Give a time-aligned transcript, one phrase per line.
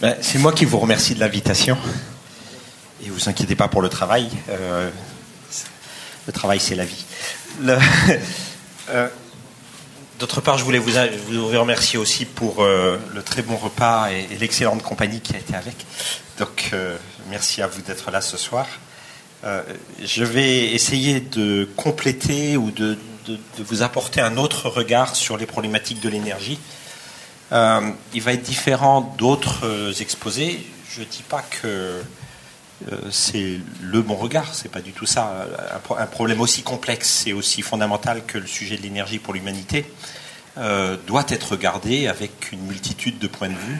[0.00, 1.76] Ben, c'est moi qui vous remercie de l'invitation.
[3.04, 4.30] Et vous inquiétez pas pour le travail.
[4.48, 4.88] Euh,
[6.26, 7.04] le travail, c'est la vie.
[8.88, 9.06] Euh,
[10.18, 14.82] d'autre part, je voulais vous, remercier aussi pour euh, le très bon repas et, l'excellente
[14.82, 15.76] compagnie qui a été avec.
[16.40, 16.72] Donc,
[17.28, 18.66] merci à vous d'être là ce soir.
[19.44, 22.98] je vais essayer de compléter ou de,
[23.58, 26.58] vous apporter un autre regard sur les problématiques de l'énergie
[27.52, 30.64] euh, il va être différent d'autres euh, exposés.
[30.88, 32.02] Je ne dis pas que euh,
[33.10, 35.46] c'est le bon regard, c'est pas du tout ça.
[35.98, 39.86] Un, problème aussi complexe et aussi fondamental que le sujet de l'énergie pour l'humanité
[41.06, 43.78] doit être regardé avec une multitude de points de vue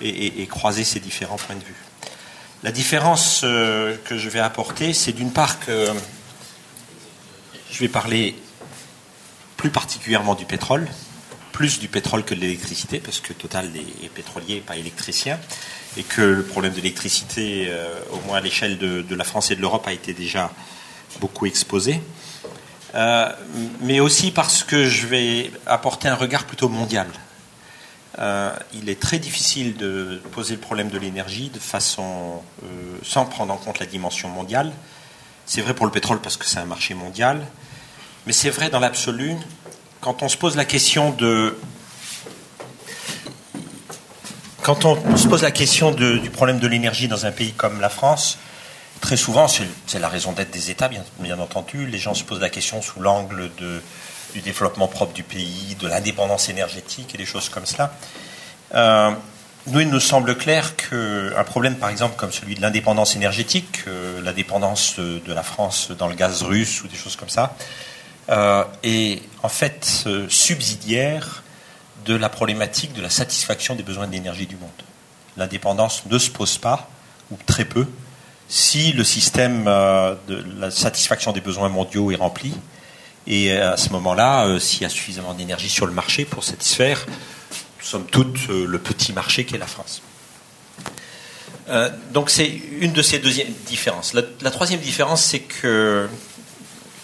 [0.00, 1.76] et, croiser ces différents points de vue.
[2.64, 5.86] La différence que je vais apporter, c'est d'une part que
[7.70, 8.34] je vais parler
[9.56, 10.88] plus particulièrement du pétrole,
[11.60, 15.38] plus du pétrole que de l'électricité, parce que Total est, pétrolier, pas électricien,
[15.98, 19.56] et que le problème de l'électricité, euh, au moins à l'échelle de, la France et
[19.56, 20.50] de l'Europe, a été déjà
[21.20, 22.00] beaucoup exposé.
[22.94, 23.28] Euh,
[23.82, 27.08] mais aussi parce que je vais apporter un regard plutôt mondial.
[28.18, 32.40] Euh, il est très difficile de poser le problème de l'énergie de façon
[33.02, 34.72] sans prendre en compte la dimension mondiale.
[35.44, 37.46] C'est vrai pour le pétrole parce que c'est un marché mondial,
[38.26, 39.36] mais c'est vrai dans l'absolu
[40.00, 41.56] quand on se pose la question de
[44.62, 47.88] quand on se pose la question du problème de l'énergie dans un pays comme la
[47.88, 48.38] France,
[49.00, 51.86] très souvent, c'est la raison d'être des États, bien, entendu.
[51.86, 53.50] Les gens se posent la question sous l'angle
[54.34, 57.94] du développement propre du pays, de l'indépendance énergétique et des choses comme cela.
[58.74, 59.10] Euh,
[59.66, 64.20] nous, il nous semble clair qu'un problème, par exemple, comme celui de l'indépendance énergétique, euh,
[64.22, 67.56] la dépendance de, la France dans le gaz russe ou des choses comme ça,
[68.30, 71.42] euh, est en fait euh, subsidiaire
[72.04, 74.70] de la problématique de la satisfaction des besoins d'énergie du monde.
[75.36, 76.88] L'indépendance ne se pose pas,
[77.32, 77.88] ou très peu,
[78.48, 82.54] si le système euh, de la satisfaction des besoins mondiaux est rempli.
[83.26, 87.84] Et à ce moment-là, s'il y a suffisamment d'énergie sur le marché pour satisfaire, nous
[87.84, 90.02] sommes toutes le petit marché qu'est la France.
[92.12, 92.48] donc c'est
[92.80, 93.32] une de ces deux
[93.66, 94.14] différences.
[94.14, 96.08] la troisième différence, c'est que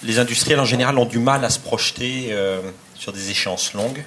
[0.06, 2.60] les industriels en général ont du mal à se projeter euh,
[2.94, 4.04] sur des échéances longues.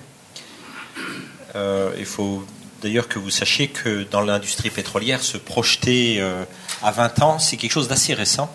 [1.55, 2.45] Euh, il faut
[2.81, 6.45] d'ailleurs que vous sachiez que dans l'industrie pétrolière, se projeter euh,
[6.81, 8.49] à 20 ans, c'est quelque chose d'assez récent,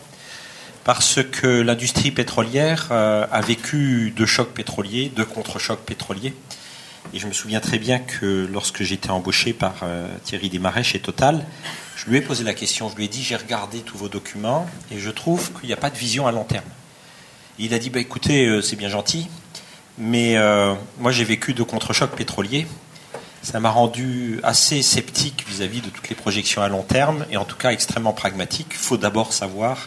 [0.84, 6.34] parce que l'industrie pétrolière a vécu deux chocs pétroliers, deux contre-chocs pétroliers.
[7.15, 9.76] Et je me souviens très bien que lorsque j'étais embauché par
[10.25, 11.47] Thierry Desmarais chez Total,
[11.97, 14.66] je lui ai posé la question, je lui ai dit j'ai regardé tous vos documents
[14.91, 16.65] et je trouve qu'il n'y a pas de vision à long terme.
[17.59, 19.29] Il a dit bah, écoutez, euh, c'est bien gentil,
[19.99, 22.67] mais euh, moi j'ai vécu de contre-chocs pétroliers.
[23.43, 27.45] Ça m'a rendu assez sceptique vis-à-vis de toutes les projections à long terme et en
[27.45, 28.69] tout cas extrêmement pragmatique.
[28.71, 29.87] Il faut d'abord savoir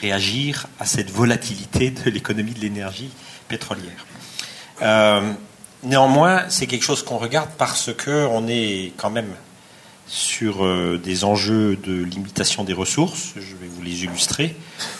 [0.00, 3.10] réagir à cette volatilité de l'économie de l'énergie
[3.48, 4.06] pétrolière.
[4.82, 5.32] Euh,
[5.82, 9.34] néanmoins, c'est quelque chose qu'on regarde parce qu'on est quand même
[10.08, 14.56] sur euh, des enjeux de limitation des ressources, je vais vous les illustrer,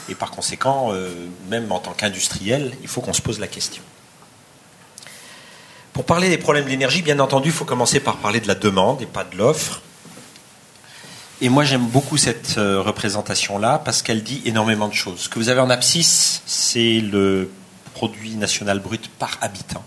[0.08, 1.10] et par conséquent, euh,
[1.48, 3.82] même en tant qu'industriel, il faut qu'on se pose la question.
[5.94, 8.54] Pour parler des problèmes de l'énergie, bien entendu, il faut commencer par parler de la
[8.54, 9.80] demande et pas de l'offre.
[11.40, 15.20] Et moi, j'aime beaucoup cette euh, représentation-là parce qu'elle dit énormément de choses.
[15.20, 17.50] Ce que vous avez en abscisse, c'est le
[17.94, 19.82] produit national brut par habitant.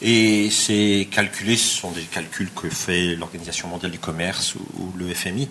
[0.00, 5.12] Et ces calculés, ce sont des calculs que fait l'Organisation mondiale du commerce ou, le
[5.12, 5.48] FMI.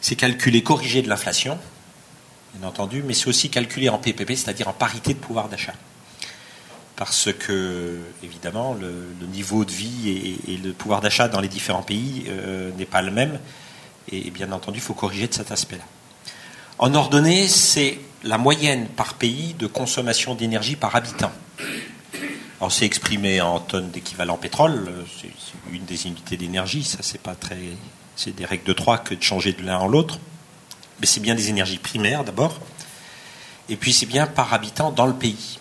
[0.00, 1.58] C'est calculé corrigé de l'inflation,
[2.54, 5.74] bien entendu, mais c'est aussi calculé en PPP, c'est-à-dire en parité de pouvoir d'achat.
[6.96, 12.24] Parce que, évidemment, le, niveau de vie et, le pouvoir d'achat dans les différents pays
[12.28, 13.38] euh, n'est pas le même.
[14.10, 15.84] Et bien entendu, il faut corriger de cet aspect-là.
[16.78, 21.32] En ordonnée, c'est la moyenne par pays de consommation d'énergie par habitant.
[22.60, 25.30] Alors c'est exprimé en tonnes d'équivalent pétrole, c'est
[25.72, 27.58] une des unités d'énergie, ça c'est pas très.
[28.16, 30.18] C'est des règles de trois que de changer de l'un en l'autre.
[31.00, 32.60] Mais c'est bien des énergies primaires d'abord.
[33.68, 35.58] Et puis c'est bien par habitant dans le pays.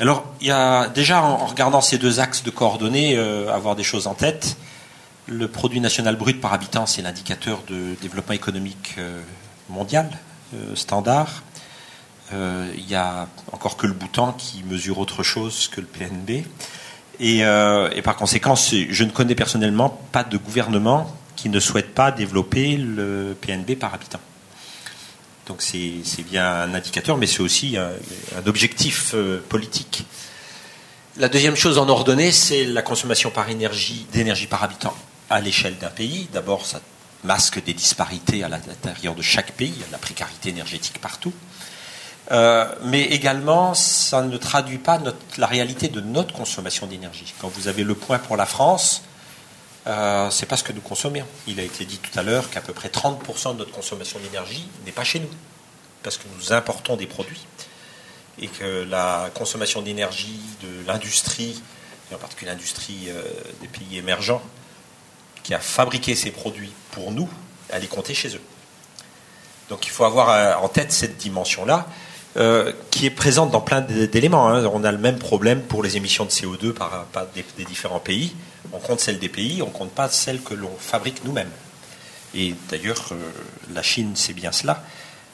[0.00, 3.84] Alors, il y a déjà en regardant ces deux axes de coordonnées, euh, avoir des
[3.84, 4.56] choses en tête.
[5.26, 9.22] Le produit national brut par habitant, c'est l'indicateur de développement économique euh,
[9.68, 10.10] mondial
[10.54, 11.44] euh, standard.
[12.32, 16.44] Euh, il n'y a encore que le Bhoutan qui mesure autre chose que le PNB.
[17.20, 22.10] Euh, et, par conséquent, je ne connais personnellement pas de gouvernement qui ne souhaite pas
[22.10, 24.20] développer le PNB par habitant.
[25.46, 30.06] Donc c'est bien un indicateur, mais c'est aussi un, objectif euh, politique.
[31.18, 34.94] La deuxième chose en ordonnée, c'est la consommation par énergie d'énergie par habitant.
[35.30, 36.28] à l'échelle d'un pays.
[36.32, 36.80] D'abord, ça
[37.24, 41.00] masque des disparités à l'intérieur de chaque pays, il y a de la précarité énergétique
[41.00, 41.32] partout.
[42.30, 44.98] Euh, mais également, ça ne traduit pas
[45.36, 47.34] la réalité de notre consommation d'énergie.
[47.40, 49.02] Quand vous avez le point pour la France,
[49.86, 51.24] euh, c'est pas ce que nous consommons.
[51.46, 54.66] Il a été dit tout à l'heure qu'à peu près 30% de notre consommation d'énergie
[54.86, 55.28] n'est pas chez nous,
[56.02, 57.46] parce que nous importons des produits.
[58.38, 61.62] Et que la consommation d'énergie de l'industrie,
[62.10, 63.22] et en particulier l'industrie euh,
[63.60, 64.42] des pays émergents,
[65.42, 67.28] qui a fabriqué ces produits pour nous,
[67.68, 68.40] elle est comptée chez eux.
[69.68, 71.86] Donc il faut avoir euh, en tête cette dimension-là.
[72.36, 74.48] Euh, qui est présente dans plein d'éléments.
[74.48, 74.68] Hein.
[74.72, 78.34] On a le même problème pour les émissions de CO2 par, des, différents pays.
[78.72, 81.50] On compte celles des pays, on ne compte pas celles que l'on fabrique nous-mêmes.
[82.34, 83.30] Et d'ailleurs, euh,
[83.72, 84.82] la Chine, c'est bien cela.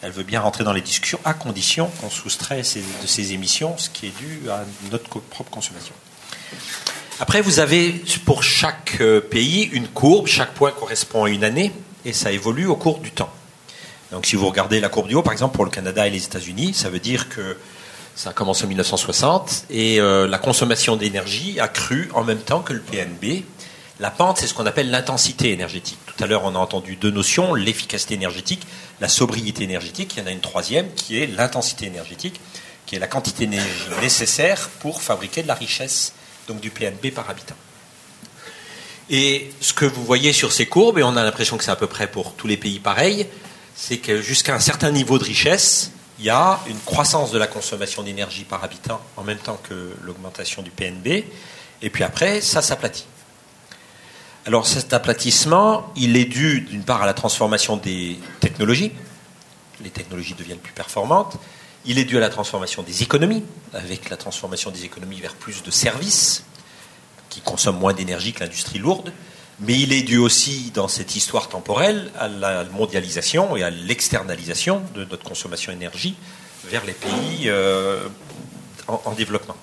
[0.02, 3.88] Elle veut bien rentrer dans les discussions à condition qu'on soustrait de ces émissions, ce
[3.88, 5.94] qui est dû à notre propre consommation.
[7.18, 7.94] Après, vous avez
[8.26, 11.72] pour chaque euh, pays une courbe, chaque point correspond à une année,
[12.04, 13.32] et ça évolue au cours du temps.
[14.12, 16.24] Donc si vous regardez la courbe du haut, par exemple pour le Canada et les
[16.24, 17.56] États-Unis, ça veut dire que
[18.16, 22.60] ça a commencé en 1960 et euh, la consommation d'énergie a cru en même temps
[22.60, 23.44] que le PNB.
[24.00, 25.98] La pente, c'est ce qu'on appelle l'intensité énergétique.
[26.06, 28.66] Tout à l'heure, on a entendu deux notions, l'efficacité énergétique,
[29.00, 30.14] la sobriété énergétique.
[30.16, 32.40] Il y en a une troisième qui est l'intensité énergétique,
[32.86, 33.70] qui est la quantité d'énergie
[34.00, 36.14] nécessaire pour fabriquer de la richesse,
[36.48, 37.56] donc du PNB par habitant.
[39.10, 41.76] Et ce que vous voyez sur ces courbes, et on a l'impression que c'est à
[41.76, 43.26] peu près pour tous les pays pareil,
[43.80, 47.46] c'est que jusqu'à un certain niveau de richesse, il y a une croissance de la
[47.46, 51.24] consommation d'énergie par habitant en même temps que l'augmentation du PNB,
[51.80, 53.06] et puis après, ça s'aplatit.
[54.44, 58.92] Alors cet aplatissement, il est dû d'une part à la transformation des technologies,
[59.82, 61.38] les technologies deviennent plus performantes,
[61.86, 65.62] il est dû à la transformation des économies, avec la transformation des économies vers plus
[65.62, 66.44] de services,
[67.30, 69.10] qui consomment moins d'énergie que l'industrie lourde,
[69.60, 74.82] mais il est dû aussi, dans cette histoire temporelle, à la mondialisation et à l'externalisation
[74.94, 76.16] de notre consommation d'énergie
[76.64, 78.08] vers les pays euh,
[78.88, 79.56] en, développement.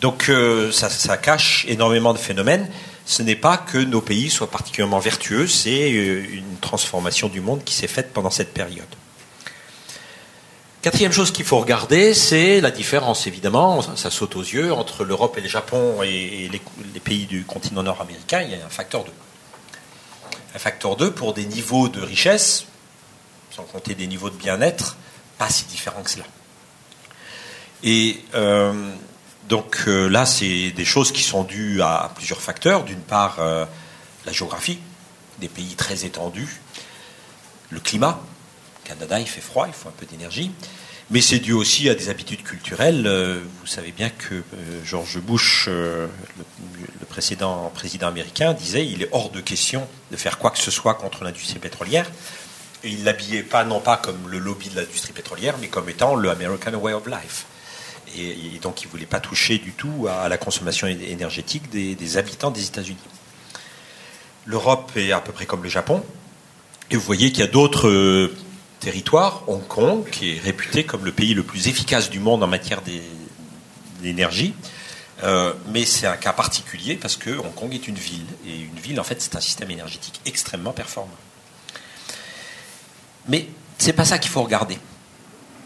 [0.00, 2.68] Donc euh, ça, cache énormément de phénomènes.
[3.06, 7.64] Ce n'est pas que nos pays soient particulièrement vertueux, c'est euh, une transformation du monde
[7.64, 8.84] qui s'est faite pendant cette période.
[10.86, 15.36] Quatrième chose qu'il faut regarder, c'est la différence, évidemment, ça saute aux yeux, entre l'Europe
[15.36, 19.10] et le Japon et les, pays du continent nord-américain, il y a un facteur 2.
[20.54, 22.66] Un facteur 2 pour des niveaux de richesse,
[23.50, 24.96] sans compter des niveaux de bien-être,
[25.38, 26.24] pas si différents que cela.
[27.82, 28.92] Et euh,
[29.48, 32.84] donc euh, là, c'est des choses qui sont dues à plusieurs facteurs.
[32.84, 33.64] D'une part, euh,
[34.24, 34.78] la géographie,
[35.40, 36.60] des pays très étendus,
[37.70, 38.20] le climat,
[38.86, 40.50] Canada, il fait froid, il faut un peu d'énergie.
[41.10, 43.06] Mais c'est dû aussi à des habitudes culturelles.
[43.06, 44.42] Euh, vous savez bien que euh,
[44.84, 46.08] George Bush, euh,
[47.00, 50.72] le, précédent président américain, disait il est hors de question de faire quoi que ce
[50.72, 52.10] soit contre l'industrie pétrolière.
[52.82, 56.16] Et il l'habillait pas non pas comme le lobby de l'industrie pétrolière, mais comme étant
[56.16, 57.46] le American Way of Life.
[58.16, 62.50] Et, donc il voulait pas toucher du tout à, la consommation énergétique des, des habitants
[62.50, 62.98] des États-Unis.
[64.44, 66.04] L'Europe est à peu près comme le Japon.
[66.90, 68.30] Et vous voyez qu'il y a d'autres
[68.80, 72.46] territoire, Hong Kong, qui est réputé comme le pays le plus efficace du monde en
[72.46, 72.82] matière
[74.00, 74.54] d'énergie.
[75.22, 78.26] Euh, mais c'est un cas particulier parce que Hong Kong est une ville.
[78.46, 81.16] Et une ville, en fait, c'est un système énergétique extrêmement performant.
[83.28, 84.78] Mais c'est pas ça qu'il faut regarder.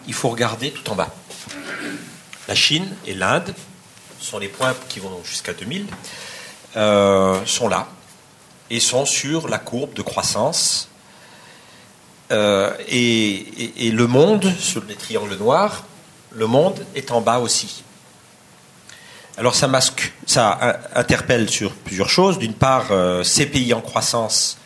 [0.06, 1.12] Il faut regarder tout en bas.
[2.48, 3.54] La Chine et l'Inde
[4.20, 5.86] sont les points qui vont jusqu'à 2000,
[6.76, 7.88] euh, sont là
[8.70, 10.89] et sont sur la courbe de croissance
[12.30, 15.84] euh, et, le monde, sur les triangles noirs,
[16.32, 17.82] le monde est en bas aussi.
[19.36, 22.38] Alors ça masque, ça interpelle sur plusieurs choses.
[22.38, 24.58] D'une part, euh, ces pays en croissance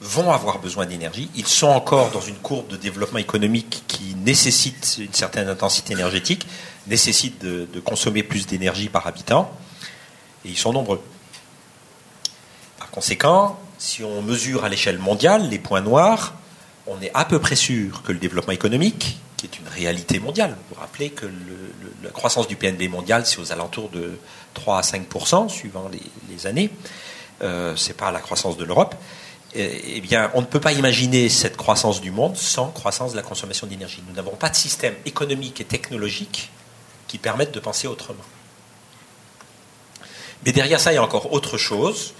[0.00, 1.30] vont avoir besoin d'énergie.
[1.34, 6.46] Ils sont encore dans une courbe de développement économique qui nécessite une certaine intensité énergétique,
[6.86, 9.50] nécessite de, de consommer plus d'énergie par habitant,
[10.44, 11.00] et ils sont nombreux.
[12.78, 16.34] Par conséquent, si on mesure à l'échelle mondiale les points noirs,
[16.86, 20.50] on est à peu près sûr que le développement économique, qui est une réalité mondiale,
[20.50, 21.26] vous vous rappelez que
[22.02, 24.18] la croissance du PNB mondial, c'est aux alentours de
[24.54, 25.06] 3 à 5
[25.48, 25.90] suivant
[26.28, 26.70] les, années,
[27.42, 28.94] euh, c'est pas la croissance de l'Europe.
[29.54, 33.16] Eh, eh bien, on ne peut pas imaginer cette croissance du monde sans croissance de
[33.16, 34.02] la consommation d'énergie.
[34.08, 36.50] Nous n'avons pas de système économique et technologique
[37.06, 38.24] qui permettent de penser autrement.
[40.44, 42.14] Mais derrière ça, il y a encore autre chose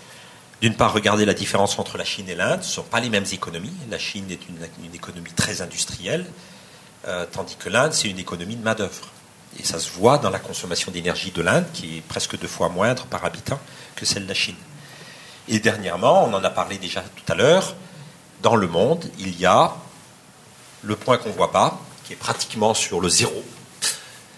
[0.64, 2.62] d'une part, regardez la différence entre la Chine et l'Inde.
[2.62, 3.74] Ce ne sont pas les mêmes économies.
[3.90, 6.24] La Chine est une, économie très industrielle,
[7.06, 9.10] euh, tandis que l'Inde, c'est une économie de main-d'œuvre.
[9.60, 12.70] Et ça se voit dans la consommation d'énergie de l'Inde, qui est presque deux fois
[12.70, 13.60] moindre par habitant
[13.94, 14.56] que celle de la Chine.
[15.48, 17.76] Et dernièrement, on en a parlé déjà tout à l'heure,
[18.40, 19.74] dans le monde, il y a
[20.82, 23.44] le point qu'on ne voit pas, qui est pratiquement sur le zéro.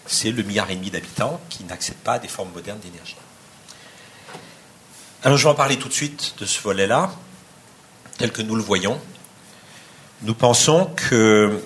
[0.06, 3.14] C'est le milliard et demi d'habitants qui n'accèdent pas à des formes modernes d'énergie.
[5.26, 7.12] Alors je vais en parler tout de suite de ce volet-là,
[8.16, 9.00] tel que nous le voyons.
[10.23, 11.61] Nous pensons que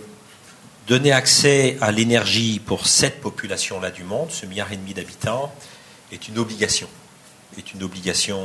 [0.87, 5.55] donner accès à l'énergie pour cette population-là du monde, ce milliard et demi d'habitants,
[6.11, 6.88] est une obligation,
[7.59, 8.40] est une obligation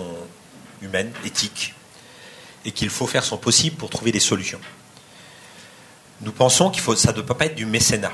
[0.81, 1.74] humaine, éthique,
[2.65, 4.60] et qu'il faut faire son possible pour trouver des solutions.
[6.24, 8.12] Nous pensons que ça ne peut pas être du mécénat,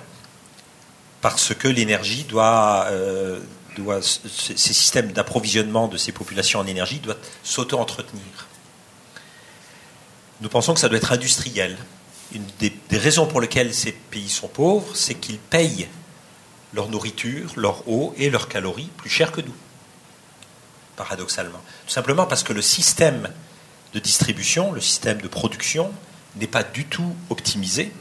[1.20, 3.40] parce que l'énergie doit, euh,
[3.76, 8.48] doit, ces systèmes d'approvisionnement de ces populations en énergie doivent s'auto-entretenir.
[10.42, 11.78] Nous pensons que ça doit être industriel.
[12.34, 15.88] Une des, des raisons pour lesquelles ces pays sont pauvres, c'est qu'ils payent
[16.74, 19.54] leur nourriture, leur eau et leurs calories plus cher que nous,
[20.96, 21.62] paradoxalement.
[21.86, 23.30] Tout simplement parce que le système
[23.94, 25.92] de distribution, le système de production
[26.38, 27.92] n'est pas du tout optimisé,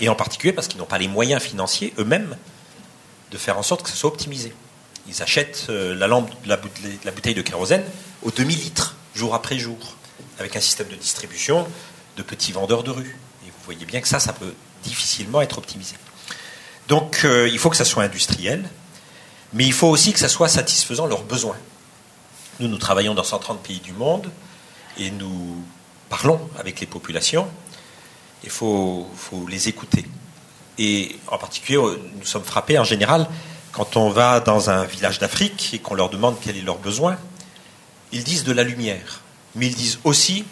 [0.00, 2.36] et en particulier parce qu'ils n'ont pas les moyens financiers eux-mêmes
[3.30, 4.52] de faire en sorte que ce soit optimisé.
[5.06, 7.84] Ils achètent euh, la, lampe, la, bouteille de kérosène
[8.22, 9.96] au demi-litre, jour après jour,
[10.38, 11.66] avec un système de distribution
[12.16, 13.18] de petits vendeurs de rue.
[13.46, 15.94] Et vous voyez bien que ça, ça peut difficilement être optimisé.
[16.88, 18.68] Donc euh, il faut que ça soit industriel,
[19.52, 21.56] mais il faut aussi que ça soit satisfaisant leurs besoins.
[22.60, 24.30] Nous, nous travaillons dans 130 pays du monde
[24.98, 25.64] et nous
[26.08, 27.48] parlons avec les populations.
[28.42, 30.04] Il faut, faut les écouter.
[30.78, 33.28] Et en particulier, nous sommes frappés en général
[33.74, 37.18] quand on va dans un village d'Afrique et qu'on leur demande quel est leur besoin.
[38.12, 39.20] Ils disent de la lumière,
[39.56, 40.44] mais ils disent aussi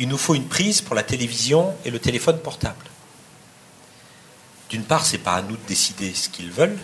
[0.00, 2.90] il nous faut une prise pour la télévision et le téléphone portable.
[4.68, 6.78] D'une part, ce n'est pas à nous de décider ce qu'ils veulent,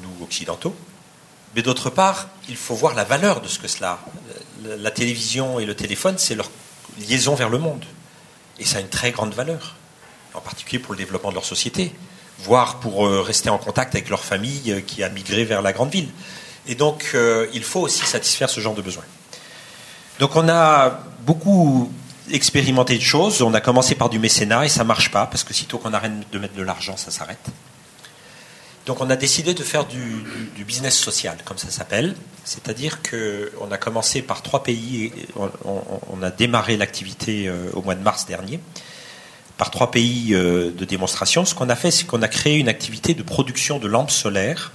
[0.00, 0.74] nous occidentaux,
[1.54, 4.00] mais d'autre part, il faut voir la valeur de ce que cela.
[4.62, 6.50] La télévision et le téléphone, c'est leur
[6.98, 7.84] liaison vers le monde.
[8.58, 9.76] Et ça a une très grande valeur,
[10.32, 11.94] en particulier pour le développement de leur société,
[12.38, 15.72] voire pour euh, rester en contact avec leur famille euh, qui a migré vers la
[15.72, 16.08] grande ville.
[16.66, 19.04] Et donc, euh, il faut aussi satisfaire ce genre de besoins.
[20.18, 21.92] Donc, on a beaucoup
[22.32, 23.42] expérimenté de choses.
[23.42, 26.12] On a commencé par du mécénat et ça marche pas, parce que sitôt qu'on arrête
[26.32, 27.50] de mettre de l'argent, ça s'arrête.
[28.86, 29.98] Donc on a décidé de faire du,
[30.66, 32.14] business social, comme ça s'appelle.
[32.44, 35.10] C'est-à-dire qu'on a commencé par trois pays,
[35.64, 38.60] on, a démarré l'activité au mois de mars dernier,
[39.56, 41.44] par trois pays euh, de démonstration.
[41.44, 44.72] Ce qu'on a fait, c'est qu'on a créé une activité de production de lampes solaires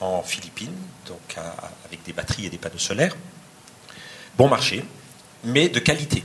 [0.00, 0.74] en Philippines,
[1.06, 1.36] donc
[1.86, 3.16] avec des batteries et des panneaux solaires.
[4.36, 4.84] Bon marché,
[5.44, 6.24] mais de qualité.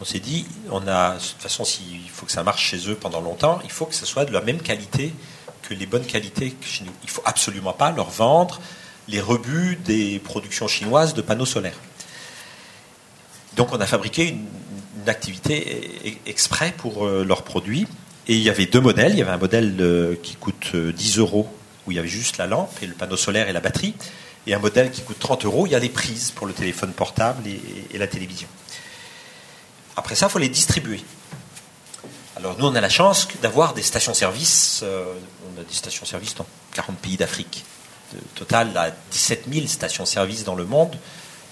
[0.00, 2.96] On s'est dit, on a, de toute façon, s'il faut que ça marche chez eux
[2.96, 5.14] pendant longtemps, il faut que ce soit de la même qualité
[5.62, 6.56] que les bonnes qualités.
[6.80, 8.60] Il ne faut absolument pas leur vendre
[9.08, 11.78] les rebuts des productions chinoises de panneaux solaires.
[13.56, 14.46] Donc on a fabriqué une,
[15.06, 17.86] activité exprès pour euh, leurs produits.
[18.28, 19.12] Et il y avait deux modèles.
[19.12, 21.48] Il y avait un modèle euh, qui coûte 10 euh, euros,
[21.86, 23.94] où il y avait juste la lampe et le panneau solaire et la batterie.
[24.46, 26.92] Et un modèle qui coûte 30 euros, il y a les prises pour le téléphone
[26.92, 28.48] portable et la télévision.
[29.96, 31.00] Après ça, il faut les distribuer.
[32.36, 34.82] Alors nous, on a la chance d'avoir des stations-service.
[34.82, 37.64] On a des stations-service dans 40 pays d'Afrique.
[38.34, 40.98] total, il y a 17 000 stations-service dans le monde.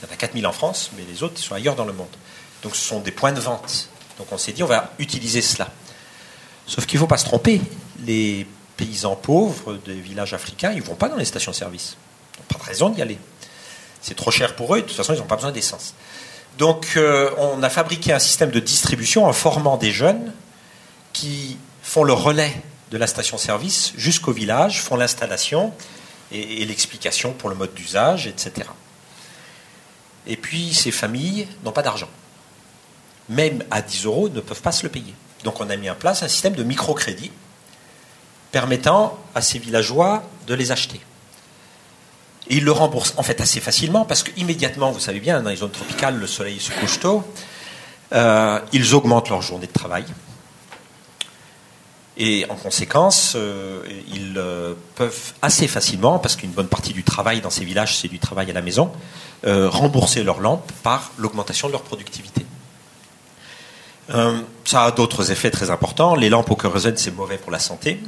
[0.03, 1.93] Il y en a 4 000 en France, mais les autres sont ailleurs dans le
[1.93, 2.09] monde.
[2.63, 3.89] Donc ce sont des points de vente.
[4.19, 5.69] Donc on s'est dit, on va utiliser cela.
[6.67, 7.61] Sauf qu'il ne faut pas se tromper.
[8.05, 11.97] Les paysans pauvres des villages africains, ils ne vont pas dans les stations-service.
[12.35, 13.19] Ils n'ont pas de raison d'y aller.
[14.01, 15.95] C'est trop cher pour eux, et de toute façon, ils n'ont pas besoin d'essence.
[16.59, 20.33] Donc euh, on a fabriqué un système de distribution en formant des jeunes
[21.13, 22.55] qui font le relais
[22.91, 25.73] de la station-service jusqu'au village, font l'installation
[26.33, 28.69] et, l'explication pour le mode d'usage, etc.
[30.27, 32.09] Et puis ces familles n'ont pas d'argent.
[33.31, 35.15] Même à 10 euros, ne peuvent pas se le payer.
[35.45, 37.31] Donc on a mis en place un système de microcrédit
[38.53, 41.01] permettant à ces villageois de les acheter.
[42.49, 45.57] Et ils le remboursent en fait assez facilement parce qu'immédiatement, vous savez bien, dans les
[45.57, 47.25] zones tropicales, le soleil se couche tôt.
[48.13, 50.05] Euh, ils augmentent leur journée de travail.
[52.17, 53.83] Et en conséquence, euh,
[54.13, 58.09] ils euh, peuvent assez facilement, parce qu'une bonne partie du travail dans ces villages, c'est
[58.09, 58.91] du travail à la maison,
[59.45, 62.45] rembourser leurs lampes par l'augmentation de leur productivité.
[64.65, 66.15] Ça a d'autres effets très importants.
[66.15, 68.01] Les lampes au kérosène, c'est mauvais pour la santé.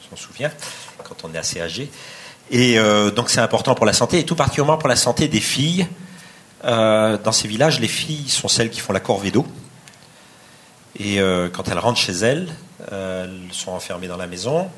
[0.00, 0.50] On s'en souvient
[1.02, 1.90] quand on est assez âgé.
[2.50, 5.40] Et euh, donc c'est important pour la santé, et tout particulièrement pour la santé des
[5.40, 5.86] filles.
[6.64, 9.46] Euh, dans ces villages, les filles sont celles qui font la corvée d'eau.
[10.98, 12.54] Et euh, quand elles rentrent chez elles,
[12.90, 14.70] elles sont enfermées dans la maison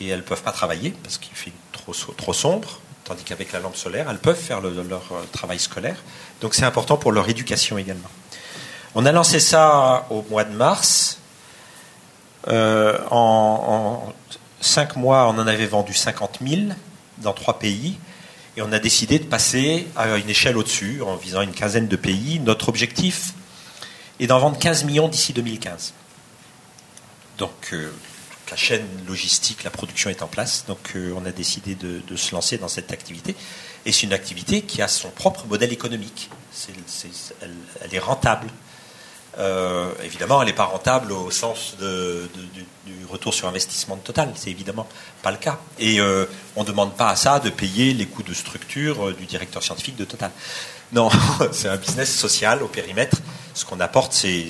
[0.00, 2.80] et elles ne peuvent pas travailler parce qu'il fait trop, sombre.
[3.04, 5.96] Tandis qu'avec la lampe solaire, elles peuvent faire leur euh, travail scolaire.
[6.40, 8.08] Donc c'est important pour leur éducation également.
[8.98, 11.18] On a lancé ça au mois de mars.
[12.48, 14.10] Euh, en,
[14.62, 16.62] cinq mois, on en avait vendu 50 000
[17.18, 17.98] dans trois pays.
[18.56, 21.96] Et on a décidé de passer à une échelle au-dessus, en visant une quinzaine de
[21.96, 22.40] pays.
[22.40, 23.34] Notre objectif
[24.18, 25.92] est d'en vendre 15 millions d'ici 2015.
[27.36, 27.92] Donc, euh,
[28.50, 30.64] la chaîne logistique, la production est en place.
[30.68, 33.36] Donc, euh, on a décidé de, se lancer dans cette activité.
[33.84, 36.30] Et c'est une activité qui a son propre modèle économique.
[37.42, 38.48] elle, est rentable.
[39.38, 44.32] Euh, évidemment, elle n'est pas rentable au sens du retour sur investissement de Total.
[44.34, 44.88] C'est évidemment
[45.22, 45.58] pas le cas.
[45.78, 49.12] Et euh, on ne demande pas à ça de payer les coûts de structure euh,
[49.12, 50.30] du directeur scientifique de Total.
[50.92, 51.10] Non,
[51.52, 53.18] c'est un business social au périmètre.
[53.52, 54.46] Ce qu'on apporte, c'est,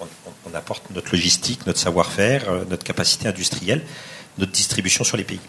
[0.00, 3.84] on, apporte notre logistique, notre savoir-faire, notre capacité industrielle,
[4.38, 5.40] notre distribution sur les pays.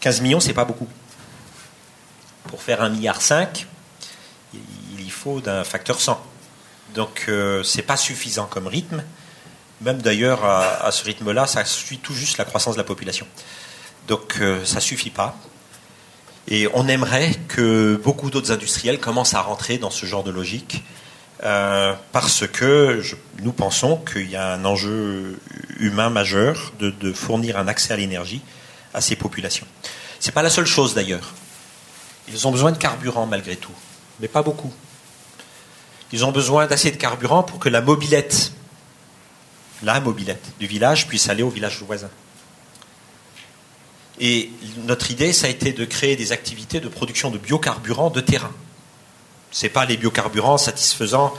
[0.00, 0.88] 15 millions, c'est pas beaucoup.
[2.48, 3.66] Pour faire un milliard 5,
[4.54, 6.20] il faut d'un facteur 100.
[6.94, 9.02] Donc euh, c'est pas suffisant comme rythme.
[9.80, 13.26] Même d'ailleurs à, ce rythme-là, ça suit tout juste la croissance de la population.
[14.08, 15.36] Donc euh, ça suffit pas.
[16.48, 20.82] Et on aimerait que beaucoup d'autres industriels commencent à rentrer dans ce genre de logique,
[21.44, 23.02] euh, parce que
[23.42, 25.38] nous pensons qu'il y a un enjeu
[25.78, 28.42] humain majeur de, de fournir un accès à l'énergie
[28.92, 29.66] à ces populations.
[30.18, 31.32] C'est pas la seule chose d'ailleurs.
[32.28, 33.72] Ils ont besoin de carburant malgré tout,
[34.20, 34.72] mais pas beaucoup.
[36.12, 38.52] Ils ont besoin d'assez de carburant pour que la mobilette,
[39.82, 42.10] la mobilette du village puisse aller au village voisin.
[44.18, 44.50] Et
[44.84, 48.52] notre idée, ça a été de créer des activités de production de biocarburants de terrain.
[49.50, 51.34] Ce n'est pas les biocarburants satisfaisant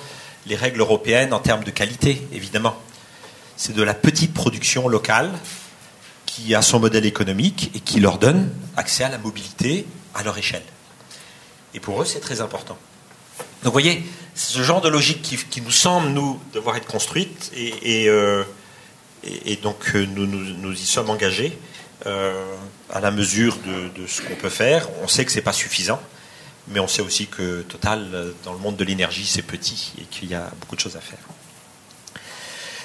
[0.48, 2.76] les règles européennes en termes de qualité, évidemment.
[3.56, 5.32] C'est de la petite production locale
[6.26, 9.86] qui a son modèle économique et qui leur donne accès à la mobilité
[10.16, 10.64] à leur échelle.
[11.74, 12.78] Et pour eux, c'est très important.
[13.64, 18.08] Donc vous voyez, ce genre de logique qui, nous semble, nous, devoir être construite, et,
[18.08, 18.44] euh,
[19.62, 21.58] donc euh, nous, y sommes engagés
[22.06, 22.56] euh,
[22.92, 24.88] à la mesure de, ce qu'on peut faire.
[25.04, 26.02] On sait que ce n'est pas suffisant,
[26.70, 30.30] mais on sait aussi que Total, dans le monde de l'énergie, c'est petit et qu'il
[30.30, 31.20] y a beaucoup de choses à faire.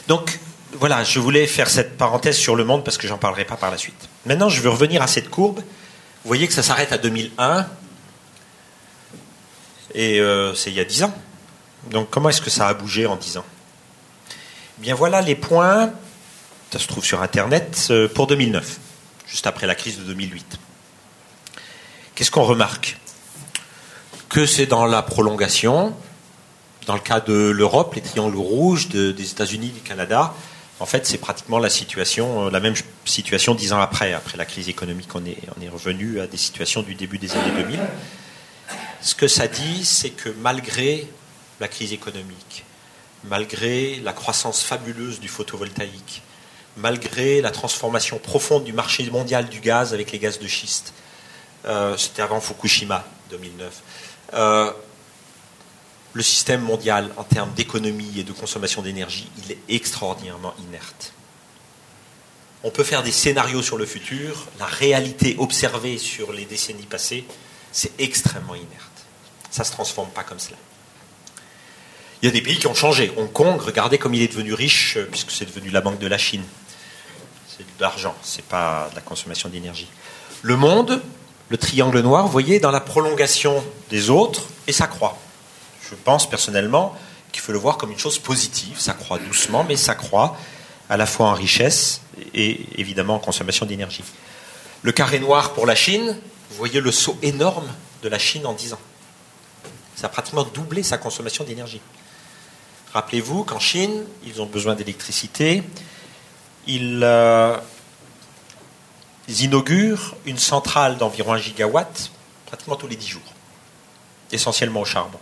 [0.09, 0.38] Donc
[0.72, 3.70] voilà, je voulais faire cette parenthèse sur le monde parce que j'en parlerai pas par
[3.70, 4.09] la suite.
[4.26, 5.59] Maintenant, je veux revenir à cette courbe.
[5.59, 7.66] Vous voyez que ça s'arrête à 2001.
[9.94, 10.20] Et
[10.54, 11.14] c'est il y a dix ans.
[11.90, 13.44] Donc comment est-ce que ça a bougé en dix ans?
[14.79, 15.92] Bien voilà les points,
[16.70, 18.79] ça se trouve sur Internet, euh, pour 2009,
[19.27, 20.59] juste après la crise de 2008.
[22.14, 22.99] Qu'est-ce qu'on remarque?
[24.29, 25.94] Que c'est dans la prolongation,
[26.87, 30.35] dans le cas de l'Europe, les triangles rouges des États-Unis, du Canada,
[30.79, 32.75] en fait, c'est pratiquement la situation, euh, la même
[33.07, 34.12] situation dix ans après.
[34.12, 37.62] Après la crise économique, on on est revenu à des situations du début des années
[37.62, 37.81] 2000
[39.07, 41.07] ce que ça dit, c'est que malgré
[41.60, 42.64] la crise économique,
[43.24, 46.22] malgré la croissance fabuleuse du photovoltaïque,
[46.76, 50.92] malgré la transformation profonde du marché mondial du gaz avec les gaz de schiste,
[51.66, 53.82] euh, c'était avant Fukushima 2009,
[54.34, 54.72] euh,
[56.12, 61.12] le système mondial en termes d'économie et de consommation d'énergie, il est extraordinairement inerte.
[62.64, 67.24] On peut faire des scénarios sur le futur, la réalité observée sur les décennies passées,
[67.70, 68.70] c'est extrêmement inerte.
[69.50, 70.56] Ça ne se transforme pas comme cela.
[72.22, 73.12] Il y a des pays qui ont changé.
[73.16, 76.07] Hong Kong, regardez comme il est devenu riche, euh, puisque c'est devenu la banque de
[76.07, 76.42] la Chine.
[77.48, 79.88] C'est de l'argent, ce n'est pas de la consommation d'énergie.
[80.42, 81.02] Le monde,
[81.48, 85.16] le triangle noir, vous voyez, dans la prolongation des autres, et ça croît.
[85.88, 86.96] Je pense personnellement
[87.33, 88.79] qu'il faut le voir comme une chose positive.
[88.79, 90.37] Ça croît doucement, mais ça croît
[90.88, 92.00] à la fois en richesse
[92.35, 94.05] et évidemment en consommation d'énergie.
[94.83, 96.16] Le carré noir pour la Chine,
[96.50, 97.68] vous voyez le saut énorme
[98.02, 98.81] de la Chine en 10 ans.
[99.96, 101.81] Ça a pratiquement doublé sa consommation d'énergie.
[102.96, 105.62] Rappelez-vous qu'en Chine, ils ont besoin d'électricité.
[106.66, 107.54] Ils, euh,
[109.28, 112.11] inaugurent une centrale d'environ 1 gigawatt
[112.46, 113.35] pratiquement tous les 10 jours,
[114.32, 115.18] essentiellement au charbon.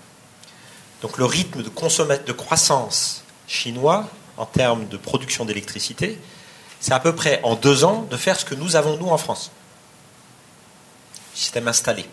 [1.02, 6.16] Donc le rythme de, de croissance chinois en termes de production d'électricité,
[6.78, 9.18] c'est à peu près en deux ans de faire ce que nous avons nous en
[9.18, 9.50] France.
[11.34, 12.04] Système installé,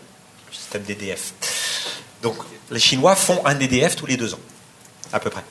[0.50, 1.34] système DDF.
[2.20, 2.34] Donc
[2.68, 4.40] les Chinois font un EDF tous les deux ans,
[5.12, 5.44] à peu près.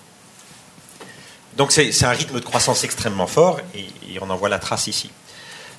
[1.57, 3.87] Donc c'est un rythme de croissance extrêmement fort et,
[4.21, 5.09] on en voit la trace ici.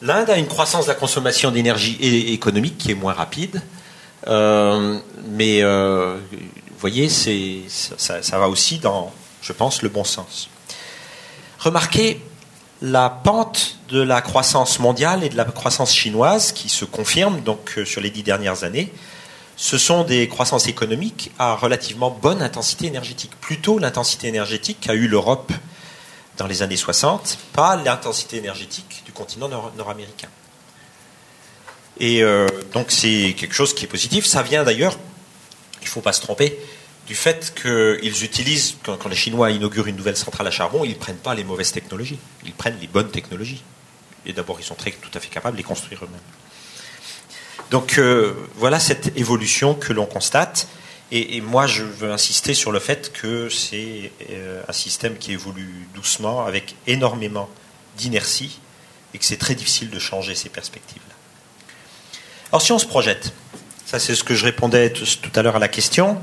[0.01, 1.97] L'Inde a une croissance de la consommation d'énergie
[2.33, 3.63] économique qui est moins rapide,
[4.27, 10.49] euh, mais euh, vous voyez, ça, ça, va aussi dans, je pense, le bon sens.
[11.61, 12.21] Remarquez,
[12.81, 17.79] la pente de la croissance mondiale et de la croissance chinoise qui se confirme donc
[17.85, 18.93] sur les dix dernières années,
[19.57, 23.33] ce sont des croissances économiques à relativement bonne intensité énergétique.
[23.41, 25.53] Plutôt l'intensité énergétique qu'a eu l'Europe
[26.39, 30.29] dans les années 60, pas l'intensité énergétique du continent nord-américain.
[32.01, 34.25] Et euh, donc c'est quelque chose qui est positif.
[34.25, 34.97] Ça vient d'ailleurs,
[35.81, 36.59] il ne faut pas se tromper,
[37.07, 40.95] du fait qu'ils utilisent, quand, les Chinois inaugurent une nouvelle centrale à charbon, ils ne
[40.95, 43.63] prennent pas les mauvaises technologies, ils prennent les bonnes technologies.
[44.25, 46.21] Et d'abord, ils sont très, tout à fait capables de les construire eux-mêmes.
[47.73, 50.69] Donc euh, voilà cette évolution que l'on constate.
[51.15, 55.87] Et, moi, je veux insister sur le fait que c'est euh, un système qui évolue
[55.95, 57.51] doucement, avec énormément
[57.99, 58.61] d'inertie,
[59.13, 61.15] et que c'est très difficile de changer ces perspectives-là.
[62.51, 63.35] Alors si on se projette,
[63.85, 66.19] ça c'est ce que je répondais tout, à l'heure à la question,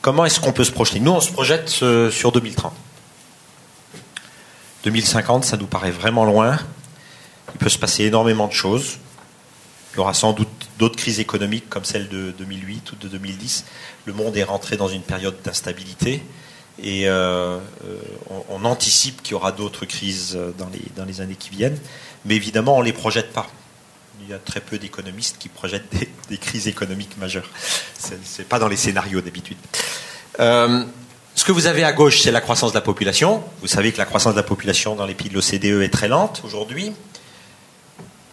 [0.00, 0.98] comment est-ce qu'on peut se projeter?
[0.98, 2.72] Nous, on se projette euh, sur 2030.
[4.84, 6.58] 2050, ça nous paraît vraiment loin.
[7.54, 8.98] Il peut se passer énormément de choses.
[9.92, 13.64] Il y aura sans doute d'autres crises économiques comme celle de 2008 ou de 2010.
[14.06, 16.22] Le monde est rentré dans une période d'instabilité
[16.82, 18.00] et euh, euh,
[18.48, 21.78] on, anticipe qu'il y aura d'autres crises dans les, dans les années qui viennent.
[22.24, 23.48] Mais évidemment, on ne les projette pas.
[24.22, 25.92] Il y a très peu d'économistes qui projettent
[26.28, 27.48] des, crises économiques majeures.
[27.98, 29.58] Ce n'est pas dans les scénarios d'habitude.
[30.40, 30.84] Euh,
[31.34, 33.42] ce que vous avez à gauche, c'est la croissance de la population.
[33.60, 36.08] Vous savez que la croissance de la population dans les pays de l'OCDE est très
[36.08, 36.92] lente aujourd'hui.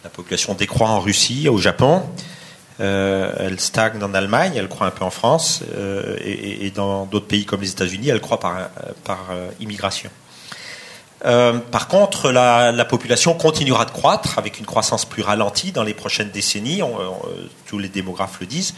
[0.03, 2.03] La population décroît en Russie, au Japon.
[2.79, 7.27] Euh, elle stagne en Allemagne, elle croît un peu en France, euh, et, dans d'autres
[7.27, 8.57] pays comme les États-Unis, elle croît par,
[9.31, 10.09] euh, immigration.
[11.21, 16.29] par contre, la, population continuera de croître avec une croissance plus ralentie dans les prochaines
[16.29, 16.81] décennies,
[17.65, 18.73] tous les démographes le disent.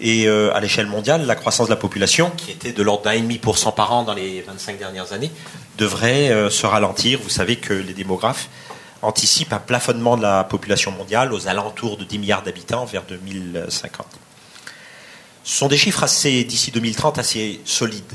[0.00, 3.38] Et à l'échelle mondiale, la croissance de la population, qui était de l'ordre d'un demi
[3.38, 5.30] pour cent par an dans les 25 dernières années,
[5.78, 7.20] devrait se ralentir.
[7.22, 8.50] Vous savez que les démographes
[9.02, 14.06] anticipe un plafonnement de la population mondiale aux alentours de 10 milliards d'habitants vers 2050.
[15.44, 18.12] Ce sont des chiffres assez, d'ici 2030 assez solides,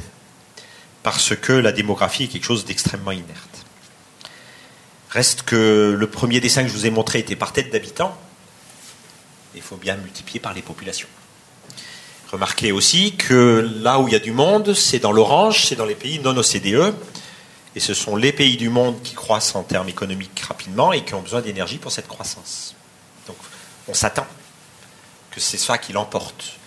[1.02, 3.66] parce que la démographie est quelque chose d'extrêmement inerte.
[5.10, 8.18] Reste que le premier dessin que je vous ai montré était par tête d'habitants.
[9.56, 11.08] Il faut bien multiplier par les populations.
[12.32, 15.86] Remarquez aussi que là où il y a du monde, c'est dans l'orange, c'est dans
[15.86, 16.96] les pays non OCDE,
[17.76, 21.14] et ce sont les pays du monde qui croissent en termes économiques rapidement et qui
[21.16, 22.76] ont besoin d'énergie pour cette croissance.
[23.28, 23.38] Donc
[23.88, 24.28] on s'attend
[25.32, 26.60] que c'est ça qui l'emporte.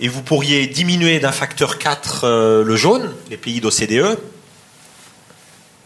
[0.00, 4.18] Et vous pourriez diminuer d'un facteur 4 euh, le jaune, les pays d'OCDE,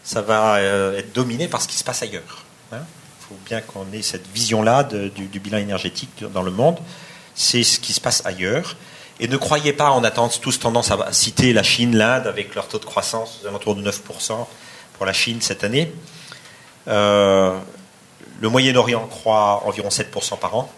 [0.03, 2.43] ça va euh, être dominé par ce qui se passe ailleurs.
[2.71, 2.85] Il hein.
[3.27, 6.77] faut bien qu'on ait cette vision-là du, du, bilan énergétique dans le monde.
[7.35, 8.75] C'est ce qui se passe ailleurs.
[9.23, 12.67] Et ne croyez pas, on a tous tendance à citer la Chine, l'Inde, avec leur
[12.67, 14.45] taux de croissance aux alentours de 9%
[14.97, 15.93] pour la Chine cette année.
[16.89, 17.57] Euh,
[18.41, 20.69] le Moyen-Orient croît environ 7% par an.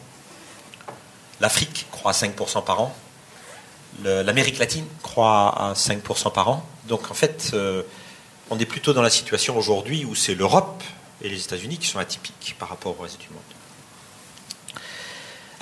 [1.41, 2.95] L'Afrique croît à 5% par an.
[4.03, 6.63] L'Amérique latine croît à 5% par an.
[6.87, 7.81] Donc en fait, euh,
[8.51, 10.83] on est plutôt dans la situation aujourd'hui où c'est l'Europe
[11.23, 13.54] et les États-Unis qui sont atypiques par rapport au reste du monde.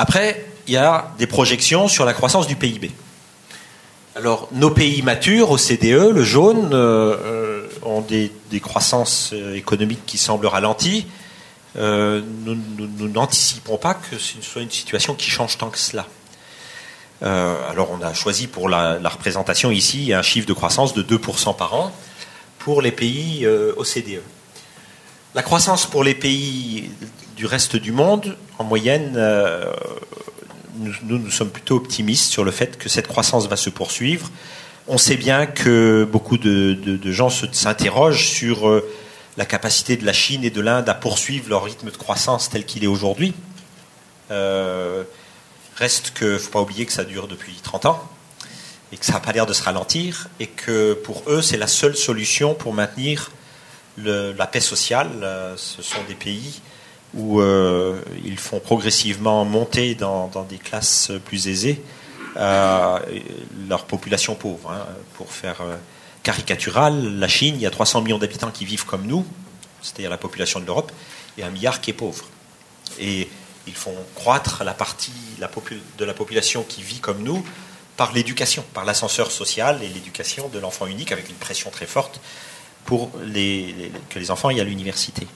[0.04, 2.92] Après, il y a des projections sur la croissance du PIB.
[4.18, 10.06] Alors, nos pays matures, au CDE, le jaune, euh, euh, ont des, croissances euh, économiques
[10.06, 11.08] qui semblent ralenties.
[11.78, 16.06] nous n'anticipons pas que ce soit une situation qui change tant que cela.
[17.22, 21.56] alors, on a choisi pour la, la, représentation ici un chiffre de croissance de 2%
[21.56, 21.94] par an
[22.60, 24.22] pour les pays OCDE.
[25.34, 26.92] La croissance pour les pays
[27.36, 29.72] du reste du monde, en moyenne, euh,
[30.78, 34.30] nous, nous, sommes plutôt optimistes sur le fait que cette croissance va se poursuivre.
[34.88, 38.88] On sait bien que beaucoup de, gens s'interrogent sur euh,
[39.38, 42.65] la capacité de la Chine et de l'Inde à poursuivre leur rythme de croissance tel
[42.65, 43.34] qu'il est aujourd'hui.
[44.32, 45.04] Euh,
[45.76, 48.10] reste que, faut pas oublier que ça dure depuis 30 ans
[48.91, 51.67] et que ça n'a pas l'air de se ralentir et que pour eux, c'est la
[51.67, 53.32] seule solution pour maintenir
[53.98, 55.10] la paix sociale.
[55.56, 56.62] Ce sont des pays
[57.13, 61.82] où euh, ils font progressivement monter dans, des classes plus aisées
[62.38, 62.99] euh,
[63.67, 64.71] leur population pauvre.
[64.71, 64.86] Hein.
[65.15, 65.76] Pour faire euh,
[66.23, 69.26] caricatural, la Chine, il y a 300 millions d'habitants qui vivent comme nous,
[69.82, 70.91] c'est-à-dire la population de l'Europe,
[71.38, 72.26] et un milliard qui est pauvre.
[72.99, 73.30] Et
[73.67, 75.12] ils font croître la partie
[75.97, 77.45] de la population qui vit comme nous
[77.95, 82.19] par l'éducation, par l'ascenseur social et l'éducation de l'enfant unique avec une pression très forte
[82.86, 85.28] pour que les enfants aillent à l'université.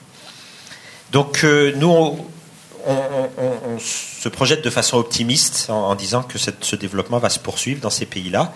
[1.12, 7.30] Donc euh, nous, on, se projette de façon optimiste en, disant que ce développement va
[7.30, 8.52] se poursuivre dans ces pays-là.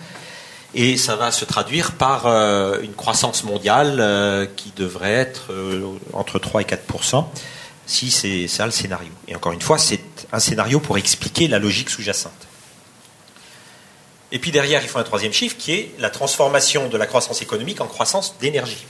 [0.75, 5.53] Et ça va se traduire par euh, une croissance mondiale euh, qui devrait être
[6.13, 7.25] entre 3 et 4
[7.85, 9.11] si c'est ça le scénario.
[9.27, 12.31] Et encore une fois, c'est un scénario pour expliquer la logique sous-jacente.
[14.31, 17.41] Et puis derrière, il faut un troisième chiffre qui est la transformation de la croissance
[17.41, 18.85] économique en croissance d'énergie.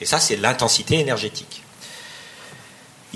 [0.00, 1.62] Et ça, c'est l'intensité énergétique.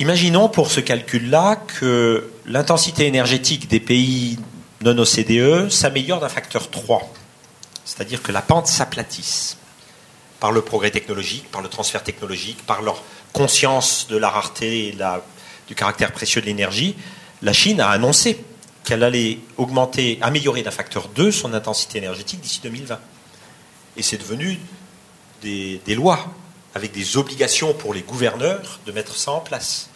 [0.01, 4.39] Imaginons pour ce calcul-là que l'intensité énergétique des pays
[4.81, 7.13] non OCDE s'améliore d'un facteur 3,
[7.85, 9.59] c'est-à-dire que la pente s'aplatisse
[10.41, 13.03] par le progrès technologique, par le transfert technologique, par leur
[13.35, 14.97] conscience de la rareté et
[15.69, 16.97] du caractère précieux de l'énergie.
[17.43, 18.43] La Chine a annoncé
[18.85, 22.99] qu'elle allait augmenter, améliorer d'un facteur 2 son intensité énergétique d'ici 2020.
[23.99, 24.59] Et c'est devenu
[25.43, 26.27] des, des lois
[26.75, 29.90] avec des obligations pour les gouverneurs de mettre ça en place.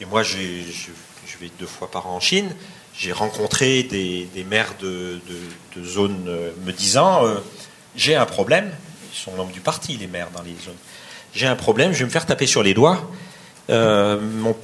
[0.00, 2.54] Et moi, je, vais deux fois par an en Chine.
[2.96, 5.20] J'ai rencontré des, maires de,
[5.82, 7.36] zones euh, me disant euh,
[7.96, 8.70] J'ai un problème.
[9.12, 10.74] Ils sont membres du parti, les maires dans les zones.
[11.34, 13.10] J'ai un problème, je vais me faire taper sur les doigts.
[13.70, 14.56] Euh, mon,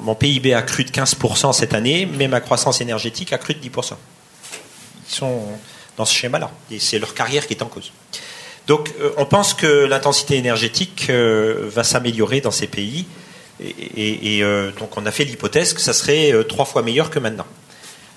[0.00, 3.60] mon, PIB a cru de 15% cette année, mais ma croissance énergétique a cru de
[3.60, 3.94] 10%.
[5.08, 5.42] Ils sont
[5.96, 6.50] dans ce schéma-là.
[6.70, 7.92] Et c'est leur carrière qui est en cause.
[8.66, 13.06] Donc on pense que l'intensité énergétique va s'améliorer dans ces pays
[13.60, 17.18] et, euh, donc on a fait l'hypothèse que ça serait euh, trois fois meilleur que
[17.18, 17.46] maintenant.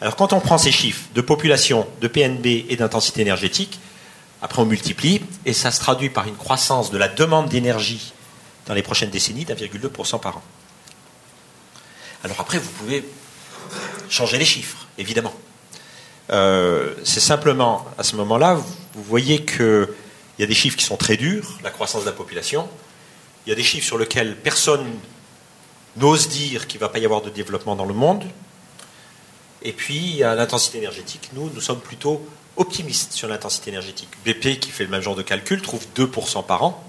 [0.02, 3.80] Alors quand on prend ces chiffres de population, de PNB et d'intensité énergétique,
[4.42, 8.14] après on multiplie et ça se traduit par une croissance de la demande d'énergie
[8.66, 10.44] dans les prochaines décennies d'1,2% par an.
[12.24, 13.06] Alors après vous pouvez
[14.10, 15.34] changer les chiffres, évidemment.
[16.32, 19.88] Euh, c'est simplement à ce moment-là, vous voyez qu'il
[20.40, 22.68] y a des chiffres qui sont très durs, la croissance de la population.
[23.46, 24.86] Il y a des chiffres sur lesquels personne
[25.98, 28.24] n'ose dire qu'il ne va pas y avoir de développement dans le monde.
[29.62, 32.28] Et puis, à l'intensité énergétique, nous, nous sommes plutôt
[32.58, 34.10] optimistes sur l'intensité énergétique.
[34.26, 36.84] BP, qui fait le même genre de calcul, trouve 2% par an,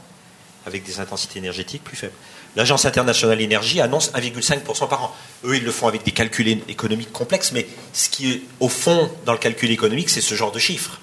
[0.67, 2.15] avec des intensités énergétiques plus faibles.
[2.57, 5.15] L'Agence internationale énergie annonce 1,5% par an.
[5.45, 9.11] Eux, ils le font avec des calculs économiques complexes, mais ce qui est au fond
[9.27, 10.99] dans le calcul économique, c'est ce genre de chiffres.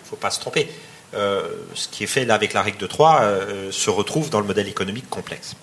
[0.00, 0.68] Il ne faut pas se tromper.
[1.14, 4.40] Euh, ce qui est fait là avec la règle de 3 euh, se retrouve dans
[4.40, 5.54] le modèle économique complexe.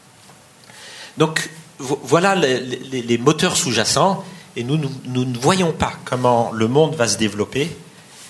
[1.17, 1.49] Donc,
[1.83, 4.23] voilà les, moteurs sous-jacents,
[4.55, 7.75] et nous, ne voyons pas comment le monde va se développer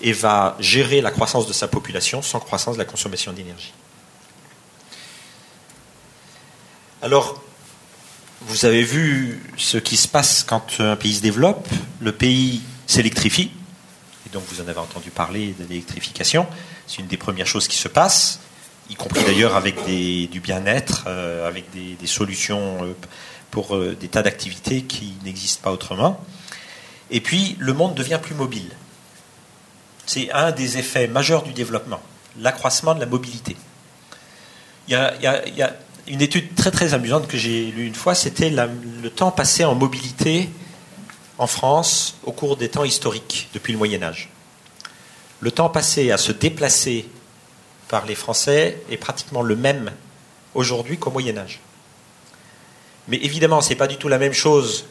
[0.00, 3.72] et va gérer la croissance de sa population sans croissance de la consommation d'énergie.
[7.02, 7.42] Alors,
[8.42, 11.68] vous avez vu ce qui se passe quand un pays se développe.
[12.00, 13.50] Le pays s'électrifie,
[14.26, 16.46] et donc vous en avez entendu parler de l'électrification.
[16.86, 18.40] C'est une des premières choses qui se passe,
[18.90, 22.94] y compris d'ailleurs avec du bien-être, euh, avec des, solutions euh,
[23.54, 26.20] pour euh, des tas d'activités qui n'existent pas autrement.
[27.12, 28.68] Et puis, le monde devient plus mobile.
[30.06, 32.00] C'est un des effets majeurs du développement,
[32.40, 33.56] l'accroissement de la mobilité.
[34.88, 34.96] Il y,
[35.62, 35.76] a,
[36.08, 39.76] une étude très très amusante que j'ai lue une fois, c'était le temps passé en
[39.76, 40.50] mobilité
[41.38, 44.30] en France au cours des temps historiques, depuis le Moyen Âge.
[45.40, 47.08] Le temps passé à se déplacer
[47.88, 49.92] par les Français est pratiquement le même
[50.54, 51.60] aujourd'hui qu'au Moyen Âge.
[53.08, 54.86] Mais évidemment, ce n'est pas du tout la même chose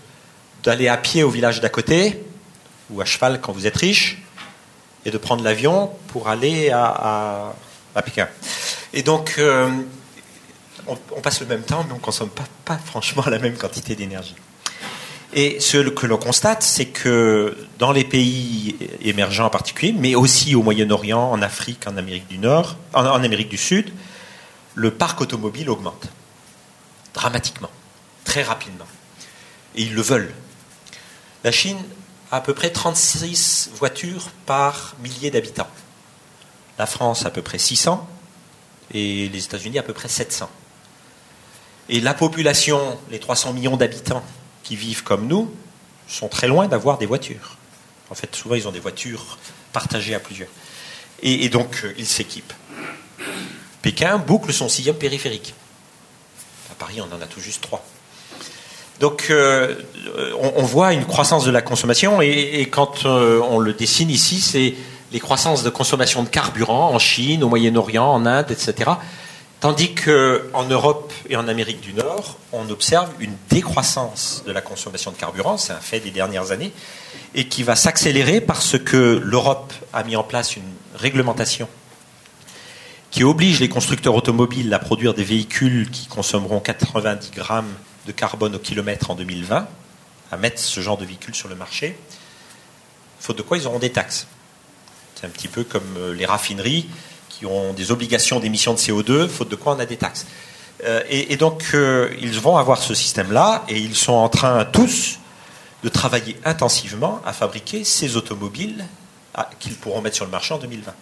[0.63, 2.23] d'aller à pied au village d'à côté,
[2.89, 4.21] ou à cheval quand vous êtes riche,
[5.05, 7.53] et de prendre l'avion pour aller à,
[8.05, 8.27] Pékin.
[8.93, 9.69] Et donc, euh,
[10.87, 13.95] on, passe le même temps, mais on ne consomme pas, pas franchement la même quantité
[13.95, 14.35] d'énergie.
[15.35, 20.53] Et ce que l'on constate, c'est que dans les pays émergents en particulier, mais aussi
[20.53, 23.91] au Moyen-Orient, en Afrique, en Amérique du Nord, en Amérique du Sud,
[24.75, 26.07] le parc automobile augmente
[27.13, 27.69] dramatiquement
[28.23, 28.87] très rapidement.
[29.75, 30.33] Et ils le veulent.
[31.43, 31.79] La Chine
[32.31, 35.69] a à peu près 36 voitures par millier d'habitants.
[36.77, 38.07] La France à peu près 600
[38.91, 40.49] et les États-Unis à peu près 700.
[41.89, 44.23] Et la population, les 300 millions d'habitants
[44.63, 45.53] qui vivent comme nous,
[46.07, 47.57] sont très loin d'avoir des voitures.
[48.09, 49.37] En fait, souvent, ils ont des voitures
[49.71, 50.49] partagées à plusieurs.
[51.21, 52.53] Et, donc, euh, ils s'équipent.
[53.81, 55.53] Pékin boucle son sixième périphérique.
[56.71, 57.85] À Paris, on en a tout juste trois.
[58.99, 59.75] Donc euh,
[60.39, 64.75] on, voit une croissance de la consommation et, quand euh, on le dessine ici, c'est
[65.11, 68.91] les croissances de consommation de carburant en Chine, au Moyen-Orient, en Inde, etc.
[69.59, 75.11] Tandis qu'en Europe et en Amérique du Nord, on observe une décroissance de la consommation
[75.11, 76.73] de carburant, c'est un fait des dernières années,
[77.33, 80.63] et qui va s'accélérer parce que l'Europe a mis en place une
[80.95, 81.67] réglementation
[83.09, 87.71] qui oblige les constructeurs automobiles à produire des véhicules qui consommeront 90 grammes
[88.05, 89.67] de carbone au kilomètre en 2020,
[90.31, 91.97] à mettre ce genre de véhicule sur le marché,
[93.19, 94.27] faute de quoi ils auront des taxes.
[95.15, 96.89] C'est un petit peu comme euh, les raffineries
[97.29, 100.25] qui ont des obligations d'émission de CO2, faute de quoi on a des taxes.
[101.09, 105.17] Et, donc, ils vont avoir ce système-là et ils sont en train tous
[105.83, 108.85] de travailler intensivement à fabriquer ces automobiles
[109.59, 110.93] qu'ils pourront mettre sur le marché en 2020.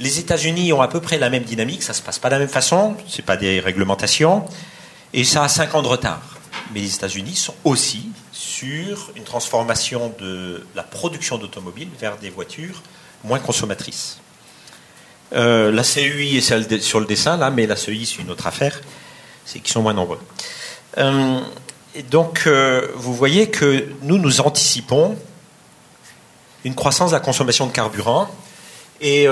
[0.00, 2.34] Les États-Unis ont à peu près la même dynamique, ça ne se passe pas de
[2.34, 4.44] la même façon, ce n'est pas des réglementations,
[5.12, 6.22] et ça a 5 ans de retard.
[6.74, 12.82] Mais les États-Unis sont aussi sur une transformation de la production d'automobiles vers des voitures
[13.24, 14.18] moins consommatrices.
[15.34, 18.46] Euh, la CUI est celle sur le dessin, là, mais la CEI, c'est une autre
[18.46, 18.80] affaire,
[19.44, 20.20] c'est qu'ils sont moins nombreux.
[20.96, 21.40] Euh,
[22.10, 25.18] donc, euh, vous voyez que nous, nous anticipons
[26.64, 28.28] une croissance de la consommation de carburant,
[29.00, 29.26] et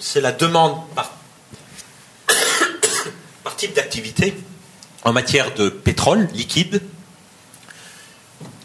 [0.00, 1.12] c'est la demande par
[3.56, 4.34] type d'activité
[5.06, 6.82] en matière de pétrole liquide.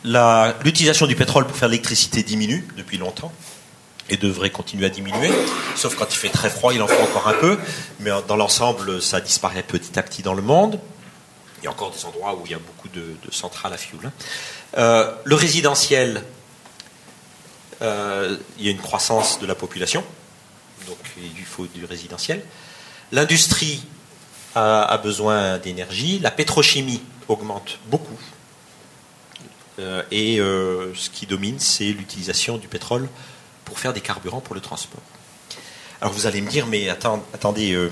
[0.03, 3.31] L'utilisation du pétrole pour faire l'électricité diminue depuis longtemps
[4.09, 5.29] et devrait continuer à diminuer,
[5.75, 7.59] sauf quand il fait très froid, il en faut encore un peu,
[7.99, 10.79] mais dans l'ensemble, ça disparaît petit à petit dans le monde.
[11.61, 14.07] Il y a encore des endroits où il y a beaucoup de, centrales à fioul.
[14.07, 14.11] Hein.
[14.79, 16.23] Euh, le résidentiel,
[17.83, 20.03] euh, il y a une croissance de la population,
[20.87, 22.43] donc il faut du résidentiel.
[23.11, 23.83] L'industrie
[24.55, 28.17] a, besoin d'énergie, la pétrochimie augmente beaucoup,
[29.79, 33.07] euh, et euh, ce qui domine, c'est l'utilisation du pétrole
[33.65, 35.01] pour faire des carburants pour le transport.
[36.01, 37.91] Alors vous allez me dire, mais attendez, euh,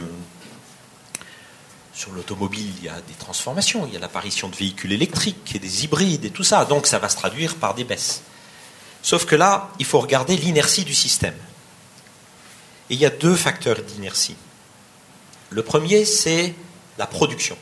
[1.93, 5.59] sur l'automobile, il y a des transformations, il y a l'apparition de véhicules électriques et
[5.59, 8.23] des hybrides et tout ça, donc ça va se traduire par des baisses.
[9.01, 11.35] Sauf que là, il faut regarder l'inertie du système.
[12.89, 14.35] Et il y a deux facteurs d'inertie.
[15.49, 16.53] Le premier, c'est
[16.97, 17.57] la production.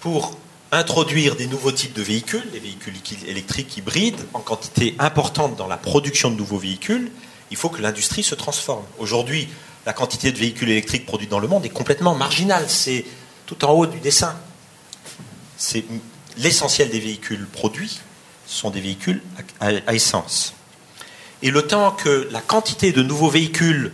[0.00, 0.36] Pour
[0.72, 2.94] introduire des nouveaux types de véhicules, des véhicules
[3.26, 7.10] électriques hybrides, en quantité importante dans la production de nouveaux véhicules,
[7.50, 8.84] il faut que l'industrie se transforme.
[8.98, 9.48] Aujourd'hui,
[9.84, 12.64] la quantité de véhicules électriques produits dans le monde est complètement marginale.
[12.68, 13.04] C'est
[13.46, 14.36] tout en haut du dessin.
[16.38, 18.00] L'essentiel des véhicules produits
[18.46, 19.22] sont des véhicules
[19.60, 20.54] à essence.
[21.42, 23.92] Et le temps que la quantité de nouveaux véhicules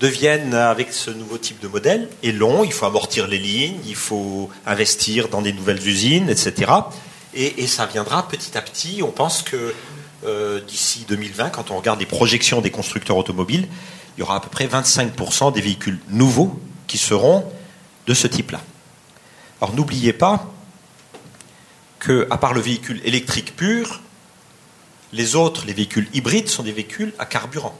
[0.00, 3.94] deviennent avec ce nouveau type de modèle est long, il faut amortir les lignes, il
[3.94, 6.72] faut investir dans des nouvelles usines, etc.
[7.34, 9.02] Et, ça viendra petit à petit.
[9.02, 9.74] On pense que
[10.24, 13.68] euh, d'ici 2020, quand on regarde les projections des constructeurs automobiles,
[14.16, 17.44] il y aura à peu près 25% des véhicules nouveaux qui seront
[18.06, 18.60] de ce type-là.
[19.60, 20.46] Alors n'oubliez pas
[21.98, 24.00] que, à part le véhicule électrique pur,
[25.12, 27.76] les autres, les véhicules hybrides, sont des véhicules à carburant.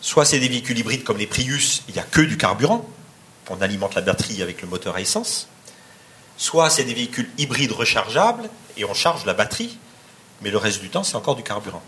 [0.00, 2.88] Soit c'est des véhicules hybrides comme les Prius, il n'y a que du carburant,
[3.48, 5.48] on alimente la batterie avec le moteur à essence.
[6.36, 9.78] Soit c'est des véhicules hybrides rechargeables et on charge la batterie,
[10.42, 11.82] mais le reste du temps c'est encore du carburant.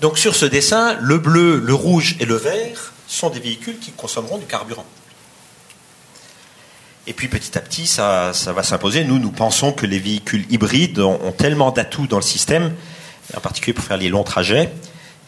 [0.00, 3.92] Donc sur ce dessin, le bleu, le rouge et le vert sont des véhicules qui
[3.92, 4.86] consommeront du carburant.
[7.06, 9.04] Et puis petit à petit, ça, va s'imposer.
[9.04, 12.74] Nous, nous pensons que les véhicules hybrides ont tellement d'atouts dans le système,
[13.36, 14.72] en particulier pour faire les longs trajets,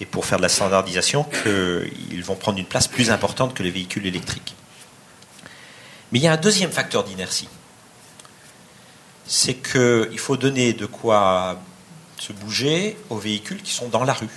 [0.00, 3.70] et pour faire de la standardisation qu'ils vont prendre une place plus importante que les
[3.70, 4.54] véhicules électriques.
[6.12, 7.48] Mais il y a un deuxième facteur d'inertie.
[9.26, 11.60] C'est qu'il faut donner de quoi
[12.18, 14.28] se bouger aux véhicules qui sont dans la rue.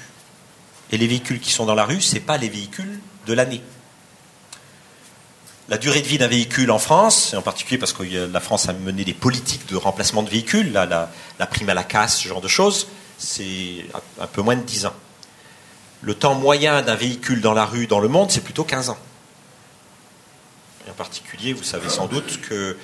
[0.91, 3.61] Et les véhicules qui sont dans la rue, ce n'est pas les véhicules de l'année.
[5.67, 8.67] La durée de vie d'un véhicule en France, et en particulier parce que la France
[8.69, 12.27] a mené des politiques de remplacement de véhicules, la, la prime à la casse, ce
[12.27, 12.87] genre de choses,
[13.19, 13.85] c'est
[14.19, 14.95] un peu moins de 10 ans
[16.01, 18.97] le temps moyen d'un véhicule dans la rue dans le monde, c'est plutôt 15 ans.
[20.89, 22.75] en particulier, vous savez sans doute qu'il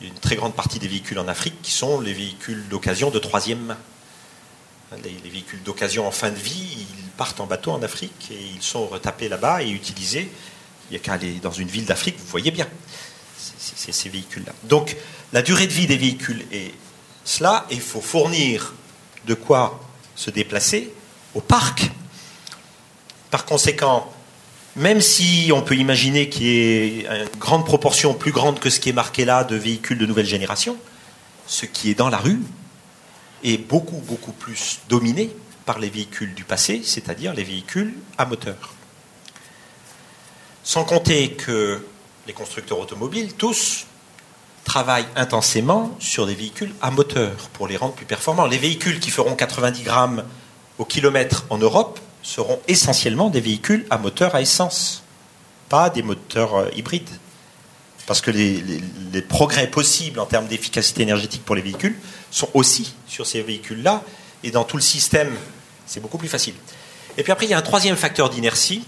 [0.00, 3.10] y a une très grande partie des véhicules en Afrique qui sont les véhicules d'occasion
[3.10, 3.78] de troisième main.
[5.04, 8.62] Les, véhicules d'occasion en fin de vie, ils partent en bateau en Afrique et ils
[8.62, 10.30] sont retapés là-bas et utilisés.
[10.90, 12.68] Il n'y a qu'à aller dans une ville d'Afrique, vous voyez bien.
[13.58, 14.52] C'est ces véhicules-là.
[14.64, 14.96] Donc,
[15.32, 16.74] la durée de vie des véhicules est
[17.24, 18.74] cela, et il faut fournir
[19.26, 19.80] de quoi
[20.14, 20.92] se déplacer
[21.34, 21.90] au parc
[23.32, 24.12] par conséquent,
[24.76, 28.78] même si on peut imaginer qu'il y ait une grande proportion, plus grande que ce
[28.78, 30.76] qui est marqué là, de véhicules de nouvelle génération,
[31.46, 32.40] ce qui est dans la rue
[33.42, 35.34] est beaucoup, beaucoup plus dominé
[35.64, 38.74] par les véhicules du passé, c'est-à-dire les véhicules à moteur.
[40.62, 41.82] Sans compter que
[42.26, 43.86] les constructeurs automobiles, tous,
[44.64, 48.46] travaillent intensément sur des véhicules à moteur pour les rendre plus performants.
[48.46, 50.24] Les véhicules qui feront 90 grammes
[50.78, 55.02] au kilomètre en Europe seront essentiellement des véhicules à moteur à essence,
[55.68, 57.08] pas des moteurs euh, hybrides.
[58.06, 61.96] Parce que les, progrès possibles en termes d'efficacité énergétique pour les véhicules
[62.30, 64.02] sont aussi sur ces véhicules-là,
[64.42, 65.32] et dans tout le système,
[65.86, 66.54] c'est beaucoup plus facile.
[67.16, 68.84] Et puis après, il y a un troisième facteur d'inertie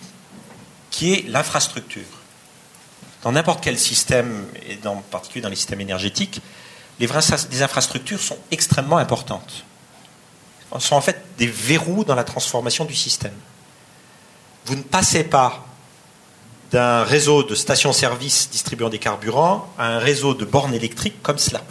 [0.90, 2.02] qui est l'infrastructure.
[3.22, 6.40] Dans n'importe quel système, et en particulier dans les systèmes énergétiques,
[6.98, 7.08] les,
[7.50, 9.64] les infrastructures sont extrêmement importantes.
[10.78, 13.34] Sont en fait des verrous dans la transformation du système.
[14.66, 15.64] Vous ne passez pas
[16.72, 21.62] d'un réseau de stations-service distribuant des carburants à un réseau de bornes électriques comme cela.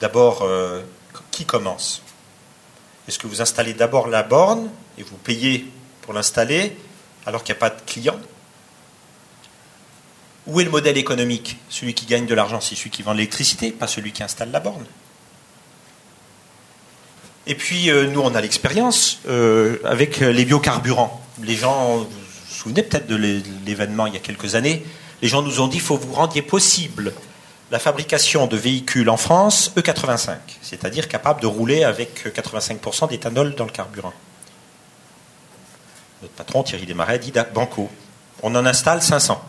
[0.00, 0.82] D'abord, euh,
[1.30, 2.02] qui commence?
[3.06, 5.70] Est-ce que vous installez d'abord la borne et vous payez
[6.02, 6.76] pour l'installer
[7.24, 8.18] alors qu'il n'y a pas de client?
[10.46, 11.56] Où est le modèle économique?
[11.70, 14.60] Celui qui gagne de l'argent, c'est celui qui vend l'électricité, pas celui qui installe la
[14.60, 14.84] borne.
[17.48, 21.20] Et puis, euh, nous, on a l'expérience euh, avec les biocarburants.
[21.42, 23.16] Les gens, vous vous souvenez peut-être de
[23.64, 24.84] l'événement il y a quelques années,
[25.22, 27.14] les gens nous ont dit qu'il faut vous rendiez possible
[27.70, 33.64] la fabrication de véhicules en France E85, c'est-à-dire capable de rouler avec 85% d'éthanol dans
[33.64, 34.12] le carburant.
[36.22, 37.90] Notre patron Thierry Desmarais dit Banco,
[38.42, 39.42] on en installe 500.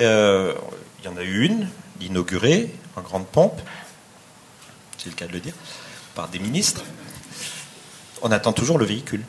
[0.00, 0.54] Euh,
[1.00, 1.68] il y en a eu une,
[2.00, 3.60] l'inaugurée, en grande pompe,
[4.96, 5.54] c'est le cas de le dire,
[6.18, 6.82] par des ministres.
[8.22, 9.24] On attend toujours le véhicule.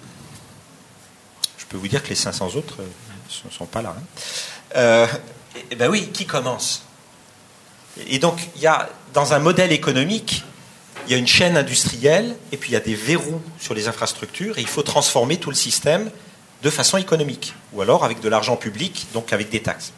[1.60, 3.96] Je peux vous dire que les 500 autres euh, ne sont pas là.
[3.96, 4.04] Hein.
[4.76, 5.08] Euh,
[5.78, 6.82] bien oui, qui commence?
[8.08, 10.44] Et donc, il y a, dans un modèle économique,
[11.06, 13.88] il y a une chaîne industrielle et puis il y a des verrous sur les
[13.88, 16.10] infrastructures et il faut transformer tout le système
[16.64, 19.94] de façon économique ou alors avec de l'argent public, donc avec des taxes.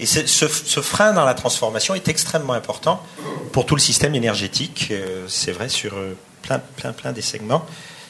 [0.00, 3.04] Et ce, frein dans la transformation est extrêmement important
[3.52, 4.88] pour tout le système énergétique.
[4.90, 7.64] Euh, c'est vrai sur euh, plein, plein, plein des segments.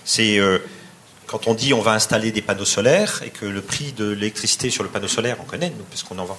[0.04, 0.58] C'est euh,
[1.26, 4.70] quand on dit on va installer des panneaux solaires et que le prix de l'électricité
[4.70, 6.38] sur le panneau solaire, on connaît, nous, parce qu'on en vend.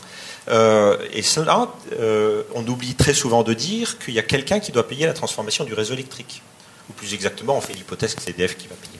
[1.12, 1.70] Et cela,
[2.54, 5.64] on oublie très souvent de dire qu'il y a quelqu'un qui doit payer la transformation
[5.64, 6.44] du réseau électrique.
[6.90, 9.00] Ou plus exactement, on fait l'hypothèse que c'est EDF qui va payer.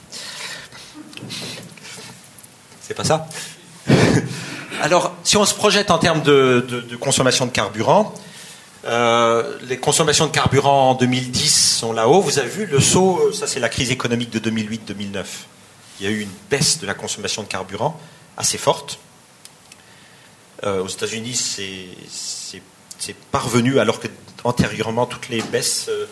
[2.80, 3.28] C'est pas ça?
[4.86, 6.64] Alors, si on se projette en termes de,
[7.00, 8.14] consommation de carburant,
[8.84, 12.20] euh, les consommations de carburant en 2010 sont là-haut.
[12.20, 15.24] Vous avez vu le saut, ça c'est la crise économique de 2008-2009
[15.98, 17.98] il y a eu une baisse de la consommation de carburant
[18.36, 19.00] assez forte.
[20.62, 21.34] Euh, aux États-Unis,
[22.08, 24.06] c'est parvenu, alors que
[24.44, 26.06] antérieurement, toutes les baisses, euh,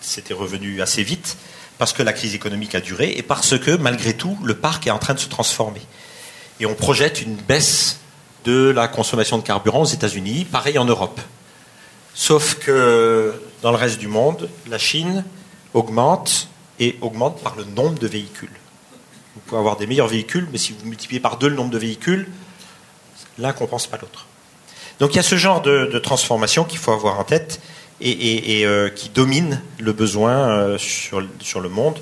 [0.00, 1.36] c'était revenu assez vite,
[1.76, 4.90] parce que la crise économique a duré et parce que, malgré tout, le parc est
[4.90, 5.82] en train de se transformer.
[6.60, 7.98] Et on projette une baisse
[8.44, 11.20] de la consommation de carburant aux États-Unis, pareil en Europe.
[12.14, 15.24] Sauf que dans le reste du monde, la Chine
[15.72, 16.48] augmente
[16.78, 18.50] et augmente par le nombre de véhicules.
[19.34, 21.78] Vous pouvez avoir des meilleurs véhicules, mais si vous multipliez par deux le nombre de
[21.78, 22.28] véhicules,
[23.38, 24.26] l'un ne compense pas l'autre.
[25.00, 27.60] Donc il y a ce genre de, transformation qu'il faut avoir en tête
[28.00, 31.98] et, euh, qui domine le besoin euh, sur, le monde.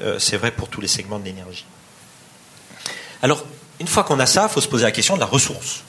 [0.00, 1.66] Euh, c'est vrai pour tous les segments de l'énergie.
[3.22, 3.44] Alors,
[3.80, 5.82] une fois qu'on a ça, il faut se poser la question de la ressource.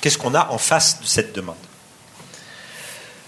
[0.00, 1.56] Qu'est-ce qu'on a en face de cette demande?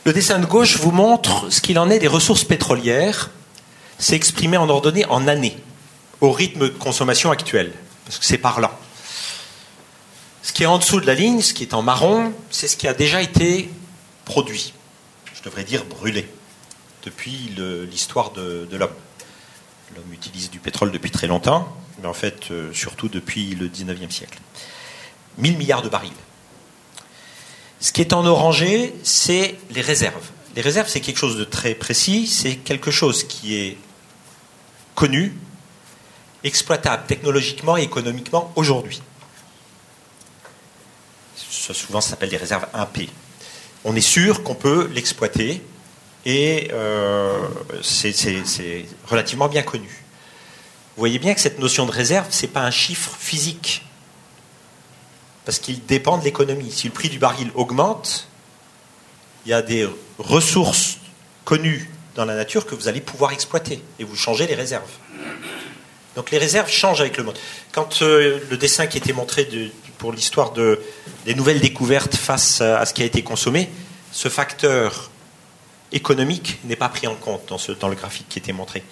[0.05, 3.31] Le dessin de gauche vous montre ce qu'il en est des ressources pétrolières
[3.99, 5.57] c'est exprimé en ordonnée en années,
[6.21, 7.73] au rythme de consommation actuel,
[8.05, 8.73] parce que c'est parlant.
[10.43, 12.77] Ce qui est en dessous de la ligne, ce qui est en marron, c'est ce
[12.77, 13.69] qui a déjà été
[14.25, 14.75] produit.
[15.35, 16.29] Je devrais dire brûlé,
[17.05, 17.53] depuis
[17.91, 18.91] l'histoire de, l'homme.
[19.95, 24.11] L'homme utilise du pétrole depuis très longtemps, mais en fait, euh, surtout depuis le 19e
[24.11, 24.39] siècle.
[25.39, 26.13] 1000 milliards de barils.
[27.81, 30.31] Ce qui est en orangé, c'est les réserves.
[30.55, 33.77] Les réserves, c'est quelque chose de très précis, c'est quelque chose qui est
[34.95, 35.37] connu,
[36.43, 39.03] exploitable technologiquement et économiquement aujourd'hui.
[41.37, 43.09] Souvent, ça s'appelle des réserves 1P.
[43.85, 45.63] On est sûr qu'on peut l'exploiter
[46.25, 47.39] et euh,
[47.83, 50.06] c'est relativement bien connu.
[50.97, 53.85] Vous voyez bien que cette notion de réserve, ce n'est pas un chiffre physique,
[55.45, 56.73] parce qu'il dépend de l'économie.
[56.73, 58.29] Si le prix du baril augmente,
[59.45, 59.87] il y a des
[60.19, 60.97] ressources
[61.45, 64.91] connues dans la nature que vous allez pouvoir exploiter et vous changez les réserves.
[66.15, 67.39] Donc les réserves changent avec le monde.
[67.73, 69.47] Quand euh, le dessin qui était montré
[69.99, 70.81] pour l'histoire de,
[71.27, 73.69] des nouvelles découvertes face à, ce qui a été consommé,
[74.13, 75.11] ce facteur
[75.93, 78.83] économique n'est pas pris en compte dans, dans le graphique qui était montré.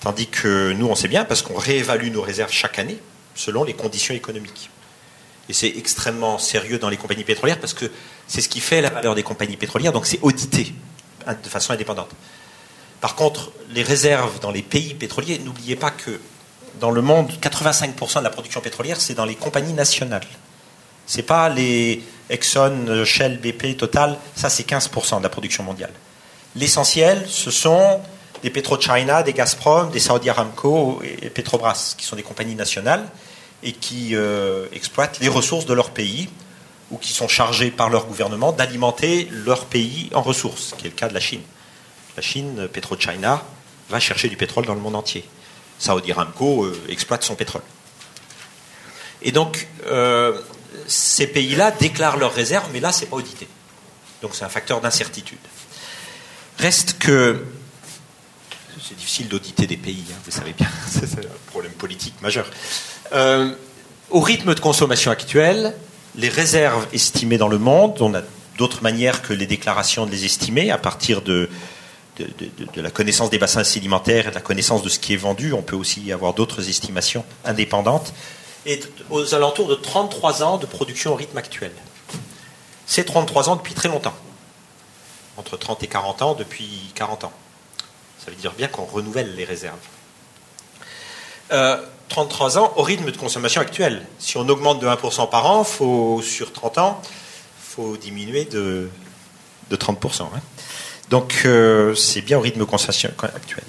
[0.00, 2.98] Tandis que nous, on sait bien parce qu'on réévalue nos réserves chaque année
[3.34, 4.70] selon les conditions économiques.
[5.48, 7.90] Et c'est extrêmement sérieux dans les compagnies pétrolières parce que
[8.26, 10.74] c'est ce qui fait la valeur des compagnies pétrolières, donc c'est audité
[11.26, 12.10] de façon indépendante.
[13.00, 16.20] Par contre, les réserves dans les pays pétroliers, n'oubliez pas que
[16.80, 20.26] dans le monde, 85% de la production pétrolière, c'est dans les compagnies nationales.
[21.06, 25.92] Ce n'est pas les Exxon, Shell, BP, Total, ça c'est 15% de la production mondiale.
[26.56, 28.00] L'essentiel, ce sont
[28.46, 33.04] des PetroChina, des Gazprom, des Saudi Aramco et Petrobras, qui sont des compagnies nationales
[33.64, 36.28] et qui euh, exploitent les ressources de leur pays
[36.92, 40.94] ou qui sont chargés par leur gouvernement d'alimenter leur pays en ressources, qui est le
[40.94, 41.40] cas de la Chine.
[42.16, 43.42] La Chine, PetroChina,
[43.90, 45.28] va chercher du pétrole dans le monde entier.
[45.80, 47.62] Saudi Aramco euh, exploite son pétrole.
[49.22, 50.40] Et donc, euh,
[50.86, 53.48] ces pays-là déclarent leurs réserves, mais là, ce n'est pas audité.
[54.22, 55.36] Donc, c'est un facteur d'incertitude.
[56.58, 57.44] Reste que
[58.88, 62.46] c'est difficile d'auditer des pays, hein, vous savez bien, c'est un problème politique majeur.
[63.12, 63.52] Euh,
[64.10, 65.74] au rythme de consommation actuel,
[66.14, 68.22] les réserves estimées dans le monde, on a
[68.58, 71.50] d'autres manières que les déclarations de les estimer à partir de,
[72.18, 72.26] de,
[72.74, 75.52] de, la connaissance des bassins sédimentaires et de la connaissance de ce qui est vendu.
[75.52, 78.14] On peut aussi avoir d'autres estimations indépendantes.
[78.64, 78.80] Et
[79.10, 81.72] aux alentours de 33 ans de production au rythme actuel.
[82.86, 84.14] C'est 33 ans depuis très longtemps.
[85.36, 87.32] Entre 30 et 40 ans depuis 40 ans.
[88.26, 89.78] Ça veut dire bien qu'on renouvelle les réserves.
[92.08, 94.04] 33 euh, ans au rythme de consommation actuel.
[94.18, 98.90] Si on augmente de 1% par an, faut, sur 30 ans, il faut diminuer de,
[99.70, 100.22] de 30%.
[100.22, 100.40] Hein.
[101.08, 103.62] Donc euh, c'est bien au rythme de consommation actuel.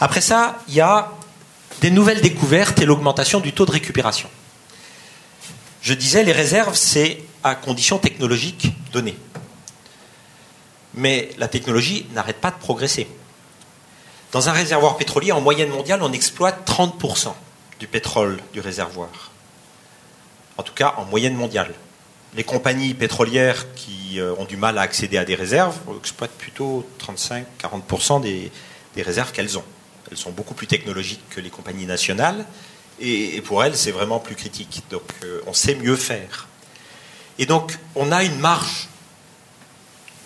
[0.00, 1.12] Après ça, il y a
[1.80, 4.28] des nouvelles découvertes et l'augmentation du taux de récupération.
[5.82, 9.16] Je disais, les réserves, c'est à conditions technologiques données.
[10.94, 13.06] Mais la technologie n'arrête pas de progresser.
[14.34, 17.32] Dans un réservoir pétrolier, en moyenne mondiale, on exploite 30%
[17.78, 19.30] du pétrole du réservoir.
[20.58, 21.72] En tout cas, en moyenne mondiale.
[22.34, 26.84] Les compagnies pétrolières qui euh, ont du mal à accéder à des réserves exploitent plutôt
[26.98, 28.50] 35-40% des,
[28.96, 29.62] réserves qu'elles ont.
[30.10, 32.44] Elles sont beaucoup plus technologiques que les compagnies nationales
[32.98, 34.82] et, pour elles, c'est vraiment plus critique.
[34.90, 36.48] Donc, euh, on sait mieux faire.
[37.38, 38.88] Et donc, on a une marge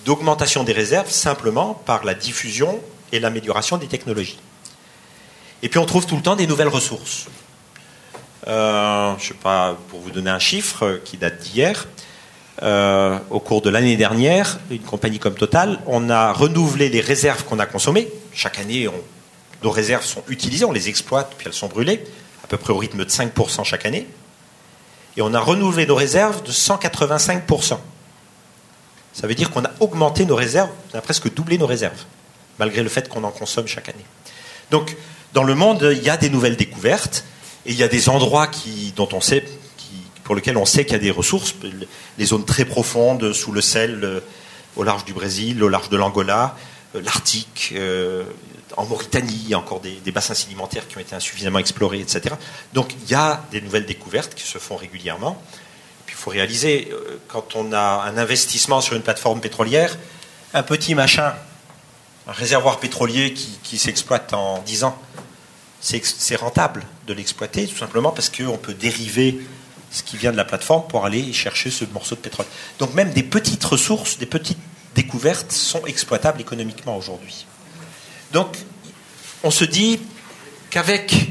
[0.07, 2.81] d'augmentation des réserves simplement par la diffusion
[3.13, 4.39] et l'amélioration des technologies.
[5.63, 7.27] Et puis on trouve tout le temps des nouvelles ressources.
[8.47, 11.87] Euh, je ne sais pas, pour vous donner un chiffre qui date d'hier,
[12.63, 17.45] euh, au cours de l'année dernière, une compagnie comme Total, on a renouvelé les réserves
[17.45, 18.09] qu'on a consommées.
[18.33, 18.89] Chaque année,
[19.63, 22.05] nos réserves sont utilisées, on les exploite, puis elles sont brûlées,
[22.45, 24.07] à peu près au rythme de 5% chaque année.
[25.17, 27.79] Et on a renouvelé nos réserves de 185%.
[29.13, 32.05] Ça veut dire qu'on a augmenté nos réserves, on a presque doublé nos réserves
[32.59, 34.05] malgré le fait qu'on en consomme chaque année.
[34.71, 34.97] Donc,
[35.33, 37.25] dans le monde, il y a des nouvelles découvertes,
[37.67, 39.45] et il y a des endroits qui, dont on sait,
[40.29, 41.55] pour lesquels on sait qu'il y a des ressources,
[42.19, 44.21] les zones très profondes sous le sel, euh,
[44.77, 46.55] au large du Brésil, au large de l'Angola,
[46.95, 48.25] euh, l'Arctique, euh,
[48.77, 52.01] en Mauritanie, il y a encore des, des, bassins sédimentaires qui ont été insuffisamment explorés,
[52.01, 52.35] etc.
[52.75, 55.41] Donc il y a des nouvelles découvertes qui se font régulièrement.
[56.05, 56.91] Puis il faut réaliser,
[57.29, 59.97] quand on a un investissement sur une plateforme pétrolière,
[60.53, 61.35] un petit machin
[62.29, 64.99] un réservoir pétrolier qui, s'exploite en 10 ans,
[65.81, 69.41] c'est rentable de l'exploiter, tout simplement parce qu'on peut dériver
[69.91, 72.45] ce qui vient de la plateforme pour aller chercher ce morceau de pétrole.
[72.79, 74.59] Donc même des petites ressources, des petites
[74.95, 77.47] découvertes sont exploitables économiquement aujourd'hui.
[78.33, 78.59] Donc
[79.43, 79.99] on se dit
[80.69, 81.31] qu'avec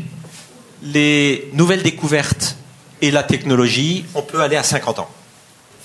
[0.81, 2.55] les nouvelles découvertes
[3.01, 5.09] et la technologie, on peut aller à 50 ans.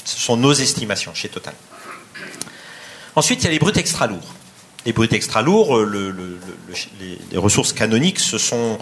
[0.07, 1.55] Ce sont nos estimations chez Total.
[3.15, 4.35] Ensuite, il y a les brutes extra lourds.
[4.85, 6.15] Les brutes extra lourds, euh,
[7.31, 8.79] les, ressources canoniques, ce sont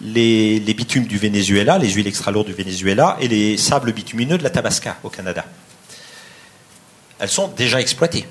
[0.00, 4.44] les, bitumes du Venezuela, les huiles extra lourdes du Venezuela et les sables bitumineux de
[4.44, 5.44] la Tabasca au Canada.
[7.18, 8.26] Elles sont déjà exploitées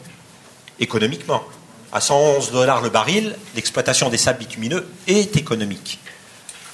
[0.80, 1.44] économiquement.
[1.92, 6.00] À 111 dollars le baril, l'exploitation des sables bitumineux est économique.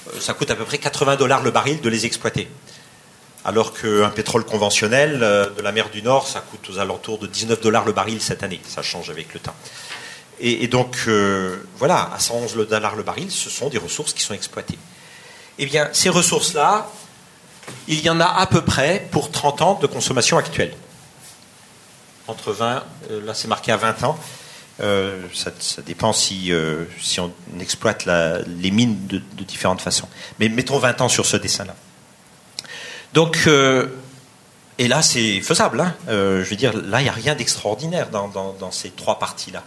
[0.08, 2.48] Euh, ça coûte à peu près 80 dollars le baril de les exploiter.
[3.44, 7.26] Alors qu'un pétrole conventionnel euh, de la mer du Nord, ça coûte aux alentours de
[7.26, 8.60] 19 dollars le baril cette année.
[8.68, 9.54] Ça change avec le temps.
[10.38, 14.34] Et, donc, euh, voilà, à 111 dollars le baril, ce sont des ressources qui sont
[14.34, 14.78] exploitées.
[15.58, 16.90] Eh bien, ces ressources-là,
[17.88, 20.74] il y en a à peu près pour 30 ans de consommation actuelle.
[22.28, 24.18] Entre 20, euh, là c'est marqué à 20 ans.
[24.82, 25.50] Euh, ça,
[25.86, 26.52] dépend si,
[27.00, 30.08] si on exploite les mines de, différentes façons.
[30.38, 31.74] Mais mettons 20 ans sur ce dessin-là.
[33.14, 33.48] Donc,
[34.76, 35.80] et là c'est faisable.
[35.80, 35.94] Hein.
[36.08, 39.64] je veux dire, là il n'y a rien d'extraordinaire dans ces trois parties-là.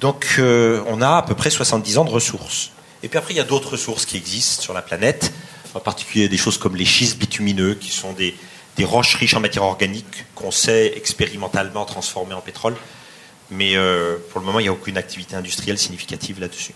[0.00, 2.70] Donc euh, on a à peu près 70 ans de ressources.
[3.02, 5.32] Et puis après, il y a d'autres ressources qui existent sur la planète,
[5.74, 8.34] en particulier des choses comme les schistes bitumineux, qui sont des,
[8.82, 12.74] roches riches en matière organique qu'on sait expérimentalement transformer en pétrole.
[13.50, 16.72] Mais euh, pour le moment, il n'y a aucune activité industrielle significative là-dessus.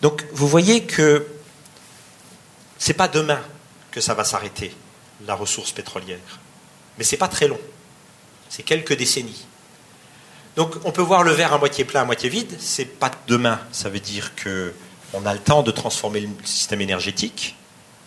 [0.00, 1.26] Donc vous voyez que
[2.78, 3.40] c'est pas demain
[3.90, 4.74] que ça va s'arrêter,
[5.26, 6.40] la ressource pétrolière.
[6.96, 7.60] Mais c'est pas très long.
[8.48, 9.44] C'est quelques décennies.
[10.56, 12.54] Donc on peut voir le verre à moitié plein, à moitié vide.
[12.58, 13.60] C'est pas demain.
[13.72, 14.72] Ça veut dire que
[15.14, 17.56] on a le temps de transformer le système énergétique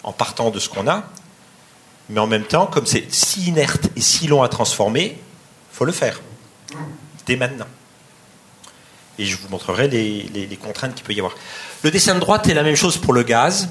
[0.03, 1.03] en partant de ce qu'on a.
[2.09, 5.17] Mais en même temps, comme c'est si inerte et si long à transformer,
[5.71, 6.21] faut le faire
[7.25, 7.67] dès maintenant.
[9.17, 11.35] Et je vous montrerai les, contraintes qu'il peut y avoir.
[11.83, 13.69] Le dessin de droite est la même chose pour le gaz.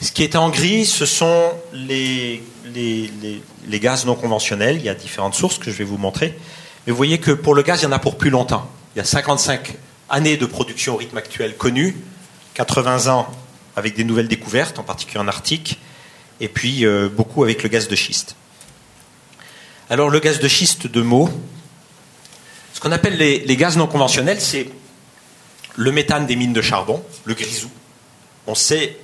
[0.00, 4.76] Ce qui est en gris, ce sont les, les, gaz non conventionnels.
[4.76, 6.38] Il y a différentes sources que je vais vous montrer.
[6.88, 8.66] Mais vous voyez que pour le gaz, il y en a pour plus longtemps.
[8.94, 9.74] Il y a 55
[10.08, 11.94] années de production au rythme actuel connu,
[12.54, 13.28] 80 ans
[13.76, 15.78] avec des nouvelles découvertes, en particulier en Arctique,
[16.40, 18.36] et puis euh, beaucoup avec le gaz de schiste.
[19.90, 21.28] Alors le gaz de schiste, de mots.
[22.72, 24.70] Ce qu'on appelle les, les, gaz non conventionnels, c'est
[25.76, 27.70] le méthane des mines de charbon, le grisou.
[28.46, 28.96] On sait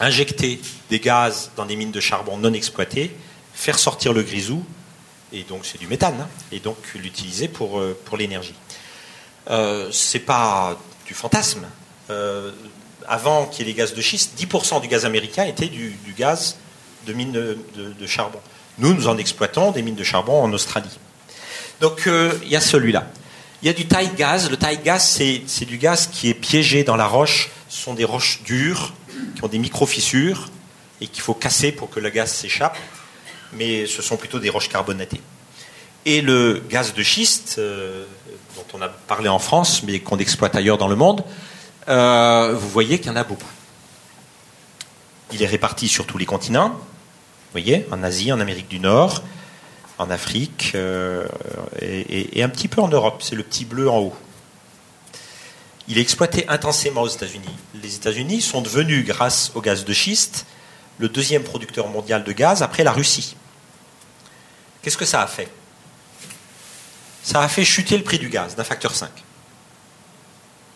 [0.00, 0.60] injecter
[0.90, 3.14] des gaz dans des mines de charbon non exploitées,
[3.54, 4.64] faire sortir le grisou,
[5.32, 8.54] et donc c'est du méthane, hein, et donc l'utiliser pour, euh, pour l'énergie.
[9.50, 11.66] Euh, c'est pas du fantasme.
[12.10, 12.52] Euh,
[13.08, 16.56] avant qu'il y ait les gaz de schiste, 10% du gaz américain était du, gaz
[17.06, 18.38] de mines de, charbon.
[18.78, 20.98] Nous, nous en exploitons des mines de charbon en Australie.
[21.80, 23.08] Donc euh, il y a celui-là.
[23.62, 24.48] Il y a du tide gas.
[24.48, 27.50] Le tide gas, c'est du gaz qui est piégé dans la roche.
[27.68, 28.92] Ce sont des roches dures
[29.34, 30.48] qui ont des micro-fissures
[31.00, 32.76] et qu'il faut casser pour que le gaz s'échappe.
[33.54, 35.20] Mais ce sont plutôt des roches carbonatées.
[36.04, 38.04] Et le gaz de schiste, euh,
[38.56, 41.24] dont on a parlé en France, mais qu'on exploite ailleurs dans le monde,
[41.88, 43.46] euh, vous voyez qu'il y en a beaucoup.
[45.32, 49.22] Il est réparti sur tous les continents, vous voyez, en Asie, en Amérique du Nord,
[49.98, 51.26] en Afrique euh,
[51.80, 53.22] et, un petit peu en Europe.
[53.22, 54.16] C'est le petit bleu en haut.
[55.88, 57.54] Il est exploité intensément aux États-Unis.
[57.82, 60.46] Les États-Unis sont devenus, grâce au gaz de schiste,
[60.98, 63.36] le deuxième producteur mondial de gaz après la Russie.
[64.82, 65.48] Qu'est-ce que ça a fait?
[67.22, 69.10] Ça a fait chuter le prix du gaz d'un facteur 5.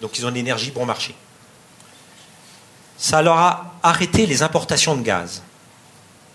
[0.01, 1.15] Donc ils ont une énergie bon marché.
[2.97, 5.43] Ça leur a arrêté les importations de gaz.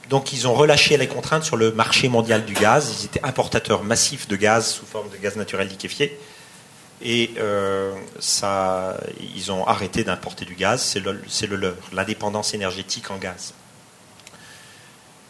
[0.10, 2.94] Donc ils ont relâché les contraintes sur le marché mondial du gaz.
[3.00, 6.20] Ils étaient importateurs massifs de gaz sous forme de gaz naturel liquéfié.
[7.02, 7.96] Et euh,
[9.36, 10.84] ils ont arrêté d'importer du gaz.
[10.84, 13.54] C'est le, leur, l'indépendance énergétique en gaz.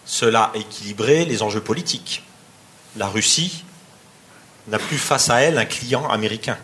[0.06, 2.24] Cela a équilibré les enjeux politiques.
[2.98, 3.64] La Russie
[4.68, 6.58] n'a plus face à elle un client américain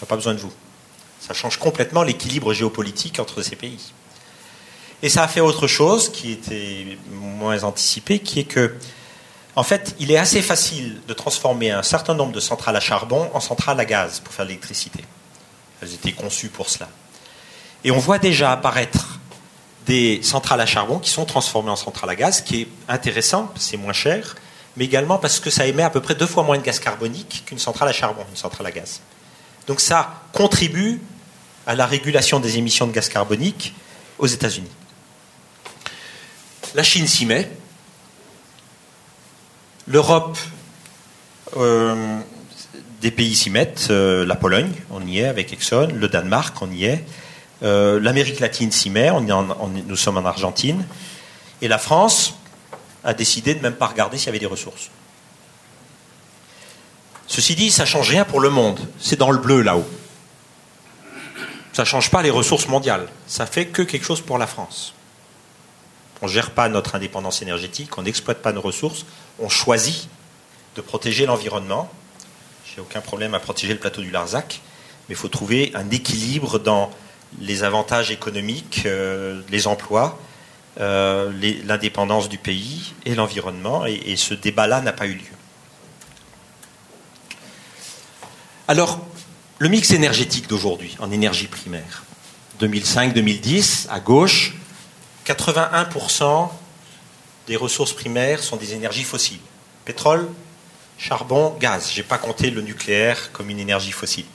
[0.00, 0.52] n'a pas besoin de vous.
[1.20, 3.92] Ça change complètement l'équilibre géopolitique entre ces pays.
[5.02, 8.74] Et ça a fait autre chose qui était moins anticipé, qui est que,
[9.54, 13.30] en fait, il est assez facile de transformer un certain nombre de centrales à charbon
[13.34, 15.04] en centrales à gaz pour faire l'électricité.
[15.82, 16.88] Elles étaient conçues pour cela.
[17.84, 19.17] Et on voit déjà apparaître
[19.88, 23.78] des centrales à charbon qui sont transformées en centrales à gaz, qui est intéressant, c'est
[23.78, 24.36] moins cher,
[24.76, 27.42] mais également parce que ça émet à peu près deux fois moins de gaz carbonique
[27.46, 29.00] qu'une centrale à charbon, une centrale à gaz.
[29.66, 31.00] Donc ça contribue
[31.66, 33.74] à la régulation des émissions de gaz carbonique
[34.18, 34.70] aux États-Unis.
[36.74, 37.50] La Chine s'y met.
[39.86, 40.36] L'Europe,
[41.56, 42.18] euh,
[43.00, 43.86] des pays s'y mettent.
[43.88, 45.88] Euh, la Pologne, on y est avec Exxon.
[45.94, 47.04] Le Danemark, on y est.
[47.62, 49.10] Euh, L'Amérique latine s'y met.
[49.10, 50.86] nous sommes en Argentine.
[51.60, 52.34] Et la France
[53.04, 54.90] a décidé de même pas regarder s'il y avait des ressources.
[57.26, 58.80] Ceci dit, ça ne change rien pour le monde.
[58.98, 59.88] C'est dans le bleu là-haut.
[61.72, 63.08] Ça ne change pas les ressources mondiales.
[63.26, 64.94] Ça fait que quelque chose pour la France.
[66.22, 69.06] On ne gère pas notre indépendance énergétique, on n'exploite pas nos ressources,
[69.38, 70.08] on choisit
[70.74, 71.88] de protéger l'environnement.
[72.66, 74.60] J'ai aucun problème à protéger le plateau du Larzac,
[75.08, 76.90] mais il faut trouver un équilibre dans
[77.40, 80.18] les avantages économiques, euh, les emplois,
[80.80, 81.32] euh,
[81.64, 85.38] l'indépendance du pays et l'environnement, et ce débat-là n'a pas eu lieu.
[88.68, 89.00] Alors,
[89.58, 92.04] le mix énergétique d'aujourd'hui en énergie primaire,
[92.60, 94.54] 2005-2010, à gauche,
[95.26, 96.50] 81%
[97.46, 99.40] des ressources primaires sont des énergies fossiles.
[99.84, 100.28] Pétrole,
[100.98, 101.90] charbon, gaz.
[101.92, 104.26] Je n'ai pas compté le nucléaire comme une énergie fossile.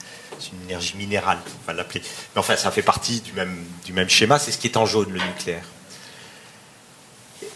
[0.43, 2.01] C'est une énergie minérale, on va l'appeler.
[2.35, 4.85] Mais enfin, ça fait partie du même, du même schéma, c'est ce qui est en
[4.85, 5.63] jaune, le nucléaire.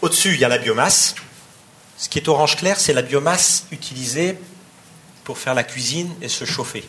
[0.00, 1.14] Au-dessus, il y a la biomasse.
[1.98, 4.38] Ce qui est orange clair, c'est la biomasse utilisée
[5.24, 6.88] pour faire la cuisine et se chauffer.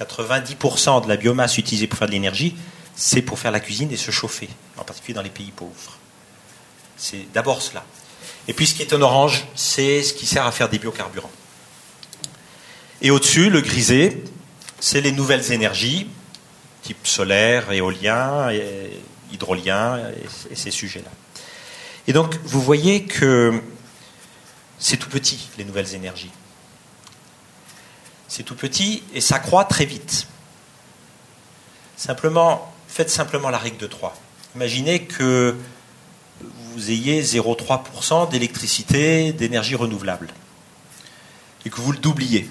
[0.00, 2.56] 90% de la biomasse utilisée pour faire de l'énergie,
[2.96, 5.98] c'est pour faire la cuisine et se chauffer, en particulier dans les pays pauvres.
[6.96, 7.84] C'est d'abord cela.
[8.48, 11.30] Et puis ce qui est en orange, c'est ce qui sert à faire des biocarburants.
[13.02, 14.24] Et au-dessus, le grisé,
[14.80, 16.08] c'est les nouvelles énergies,
[16.82, 18.50] type solaire, éolien,
[19.32, 20.00] hydrolien,
[20.50, 21.10] et ces sujets-là.
[22.06, 23.62] Et donc, vous voyez que
[24.78, 26.30] c'est tout petit, les nouvelles énergies.
[28.28, 30.26] C'est tout petit et ça croît très vite.
[31.96, 34.16] Simplement, faites simplement la règle de 3.
[34.54, 35.56] Imaginez que
[36.40, 40.28] vous ayez 0,3% d'électricité, d'énergie renouvelable,
[41.66, 42.48] et que vous le doubliez.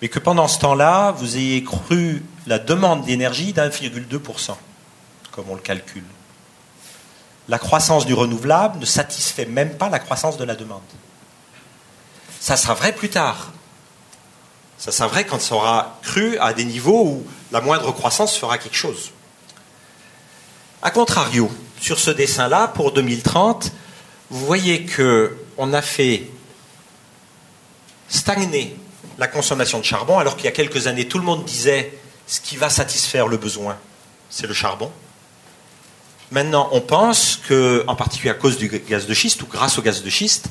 [0.00, 4.54] Mais que pendant ce temps-là, vous ayez cru la demande d'énergie d'1,2%,
[5.32, 6.04] comme on le calcule.
[7.48, 10.82] La croissance du renouvelable ne satisfait même pas la croissance de la demande.
[12.40, 13.52] Ça sera vrai plus tard.
[14.78, 18.58] Ça sera vrai quand ça aura cru à des niveaux où la moindre croissance fera
[18.58, 19.12] quelque chose.
[20.82, 23.72] A contrario, sur ce dessin-là, pour 2030,
[24.30, 26.28] vous voyez qu'on a fait
[28.08, 28.76] stagner
[29.18, 31.92] la consommation de charbon, alors qu'il y a quelques années, tout le monde disait
[32.26, 33.76] ce qui va satisfaire le besoin,
[34.30, 34.90] c'est le charbon.
[36.32, 39.82] Maintenant, on pense que, en particulier à cause du gaz de schiste ou grâce au
[39.82, 40.48] gaz de schiste,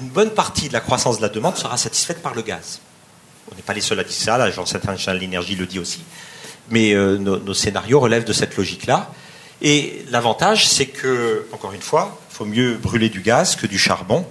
[0.00, 2.80] une bonne partie de la croissance de la demande sera satisfaite par le gaz.
[3.50, 6.02] On n'est pas les seuls à dire ça, l'Agence internationale de l'énergie le dit aussi.
[6.70, 9.10] Mais euh, nos, scénarios relèvent de cette logique-là.
[9.62, 13.78] Et l'avantage, c'est que, encore une fois, il faut mieux brûler du gaz que du
[13.78, 14.26] charbon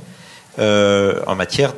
[0.59, 1.73] euh, en matière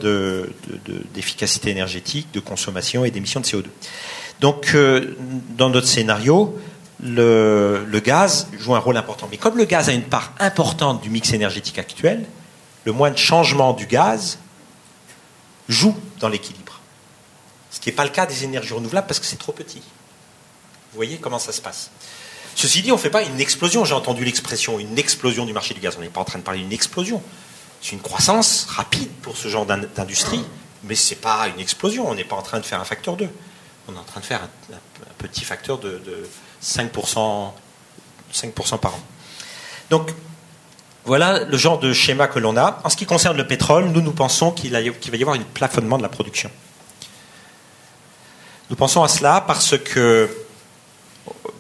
[1.13, 3.65] d'efficacité énergétique, de consommation et d'émission de CO2.
[4.39, 5.15] Donc, euh,
[5.57, 6.57] dans notre scénario,
[7.01, 9.28] le, le, gaz joue un rôle important.
[9.32, 12.25] Mais comme le gaz a une part importante du mix énergétique actuel,
[12.86, 14.39] le moins de changement du gaz
[15.67, 16.80] joue dans l'équilibre.
[17.71, 19.82] Ce qui n'est pas le cas des énergies renouvelables parce que c'est trop petit.
[20.91, 21.91] Vous voyez comment ça se passe.
[22.55, 23.86] Ceci dit, on ne fait pas une explosion.
[23.86, 25.95] J'ai entendu l'expression une explosion du marché du gaz.
[25.97, 27.21] On n'est pas en train de parler d'une explosion.
[27.82, 30.43] C'est une croissance rapide pour ce genre d'industrie,
[30.84, 32.09] mais ce n'est pas une explosion.
[32.09, 33.30] On n'est pas en train de faire un facteur 2.
[33.88, 34.75] On est en train de faire un,
[35.17, 36.01] petit facteur de,
[36.61, 37.51] 5%,
[38.32, 38.99] 5 par an.
[39.89, 40.13] Donc,
[41.05, 42.82] voilà le genre de schéma que l'on a.
[42.84, 45.97] En ce qui concerne le pétrole, nous, nous pensons qu'il va y avoir un plafonnement
[45.97, 46.51] de la production.
[48.69, 50.30] Nous pensons à cela parce que,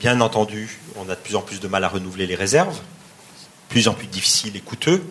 [0.01, 3.69] bien entendu, on a de plus en plus de mal à renouveler les réserves, de
[3.69, 5.01] plus en plus difficile et coûteux,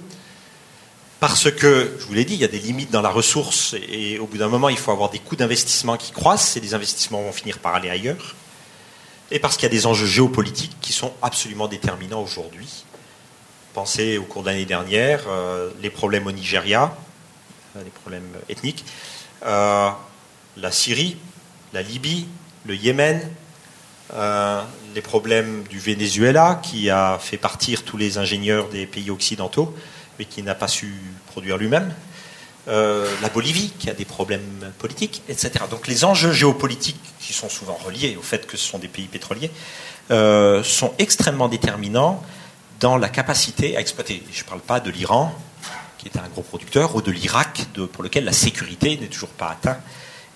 [1.18, 4.18] parce que, je vous l'ai dit, il y a des limites dans la ressource et
[4.18, 7.22] au bout d'un moment, il faut avoir des coûts d'investissement qui croissent et les investissements
[7.22, 8.34] vont finir par aller ailleurs.
[9.30, 12.84] Et parce qu'il y a des enjeux géopolitiques qui sont absolument déterminants aujourd'hui.
[13.72, 16.94] Pensez au cours de l'année dernière, euh, les problèmes au Nigeria,
[17.76, 18.84] euh, les problèmes ethniques,
[19.44, 19.88] euh,
[20.56, 21.16] la Syrie,
[21.72, 22.26] la Libye,
[22.66, 23.20] le Yémen,
[24.94, 29.74] les problèmes du Venezuela qui a fait partir tous les ingénieurs des pays occidentaux
[30.18, 30.94] mais qui n'a pas su
[31.26, 31.92] produire lui-même.
[32.68, 35.52] Euh, la Bolivie, qui a des problèmes politiques, etc.
[35.70, 39.06] Donc les enjeux géopolitiques, qui sont souvent reliés au fait que ce sont des pays
[39.06, 39.52] pétroliers,
[40.10, 42.22] euh, sont extrêmement déterminants
[42.80, 44.22] dans la capacité à exploiter.
[44.32, 45.32] Je ne parle pas de l'Iran,
[45.98, 49.50] qui est un gros producteur, ou de l'Irak, pour lequel la sécurité n'est toujours pas
[49.50, 49.78] atteinte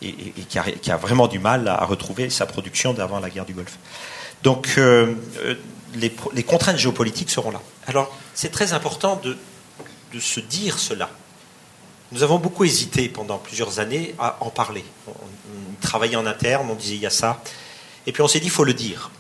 [0.01, 0.15] et,
[0.49, 0.59] qui,
[0.91, 3.79] a, vraiment du mal à retrouver sa production d'avant la guerre du Golfe.
[4.43, 5.15] Donc euh,
[5.95, 7.61] les, les contraintes géopolitiques seront là.
[7.87, 9.37] Alors c'est très important de
[10.13, 11.11] de se dire cela.
[12.13, 14.85] Nous avons beaucoup hésité pendant plusieurs années à en parler.
[15.07, 15.13] On,
[15.81, 17.43] travaillait en interne, on disait il y a ça.
[18.07, 19.11] Et puis on s'est dit il faut le dire.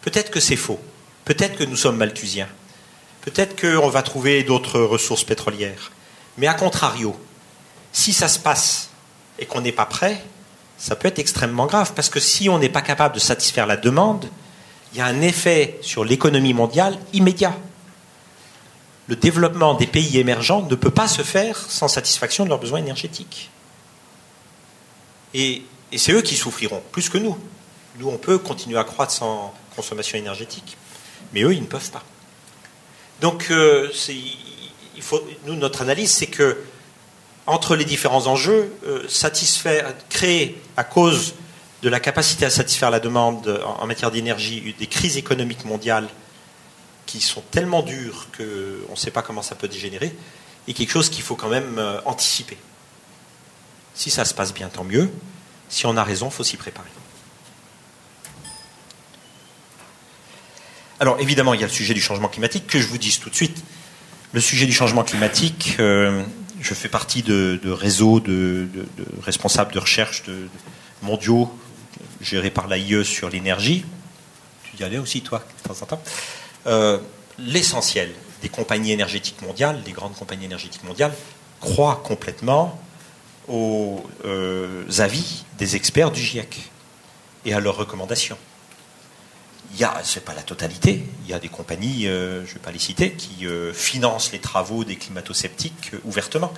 [0.00, 0.80] Peut-être que c'est faux.
[1.24, 2.48] Peut-être que nous sommes malthusiens.
[3.22, 5.90] Peut-être qu'on va trouver d'autres ressources pétrolières.
[6.38, 7.18] Mais à contrario,
[7.92, 8.90] si ça se passe
[9.38, 10.22] et qu'on n'est pas prêt,
[10.78, 11.92] ça peut être extrêmement grave.
[11.94, 14.28] Parce que si on n'est pas capable de satisfaire la demande,
[14.92, 17.56] il y a un effet sur l'économie mondiale immédiat
[19.06, 22.78] le développement des pays émergents ne peut pas se faire sans satisfaction de leurs besoins
[22.78, 23.50] énergétiques.
[25.34, 25.62] Et,
[25.96, 27.38] c'est eux qui souffriront, plus que nous.
[27.98, 30.76] Nous, on peut continuer à croître sans consommation énergétique,
[31.32, 32.02] mais eux, ils ne peuvent pas.
[33.20, 33.92] Donc, euh,
[35.46, 36.58] notre analyse, c'est que
[37.46, 39.06] entre les différents enjeux, euh,
[40.08, 41.34] créer à cause
[41.82, 46.08] de la capacité à satisfaire la demande en matière d'énergie des crises économiques mondiales
[47.14, 50.12] qui sont tellement durs qu'on ne sait pas comment ça peut dégénérer,
[50.66, 52.56] et quelque chose qu'il faut quand même euh, anticiper.
[53.94, 55.08] Si ça se passe bien, tant mieux.
[55.68, 56.88] Si on a raison, il faut s'y préparer.
[60.98, 63.30] Alors évidemment, il y a le sujet du changement climatique, que je vous dise tout
[63.30, 63.62] de suite.
[64.32, 66.24] Le sujet du changement climatique, euh,
[66.60, 68.68] je fais partie de, réseaux de,
[69.22, 70.24] responsables de recherche
[71.02, 71.56] mondiaux
[72.20, 73.84] gérés par l'AIE sur l'énergie.
[74.64, 76.02] Tu y allais aussi, toi, de temps en temps.
[76.66, 76.98] Euh,
[77.38, 78.10] l'essentiel
[78.42, 81.12] des compagnies énergétiques mondiales, des grandes compagnies énergétiques mondiales,
[81.60, 82.80] croient complètement
[83.48, 86.70] aux euh, avis des experts du GIEC
[87.44, 88.38] et à leurs recommandations.
[89.72, 92.54] Il y a, c'est pas la totalité, il y a des compagnies, euh, je ne
[92.54, 96.52] vais pas les citer, qui financent les travaux des climato-sceptiques ouvertement.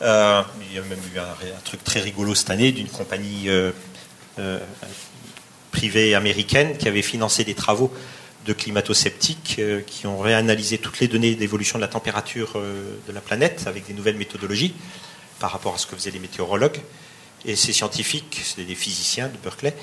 [0.00, 3.48] Il y a même eu un, truc très rigolo cette année d'une compagnie
[5.70, 7.92] privée américaine qui avait financé des travaux
[8.48, 13.64] de climato-sceptiques qui ont réanalysé toutes les données d'évolution de la température de la planète
[13.66, 14.74] avec des nouvelles méthodologies
[15.38, 16.80] par rapport à ce que faisaient les météorologues.
[17.44, 19.74] Et ces scientifiques, c'est des physiciens de Berkeley,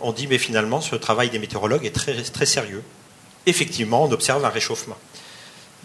[0.00, 2.82] ont dit mais finalement ce travail des météorologues est très, très sérieux.
[3.46, 4.96] Effectivement, on observe un réchauffement.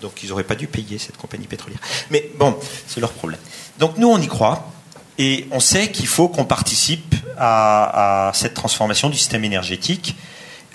[0.02, 1.80] Donc ils n'auraient pas dû payer cette compagnie pétrolière.
[2.12, 2.58] Mais bon,
[2.88, 3.40] c'est leur problème.
[3.80, 4.72] Donc nous, on y croit.
[5.20, 10.16] Et on sait qu'il faut qu'on participe à, cette transformation du système énergétique.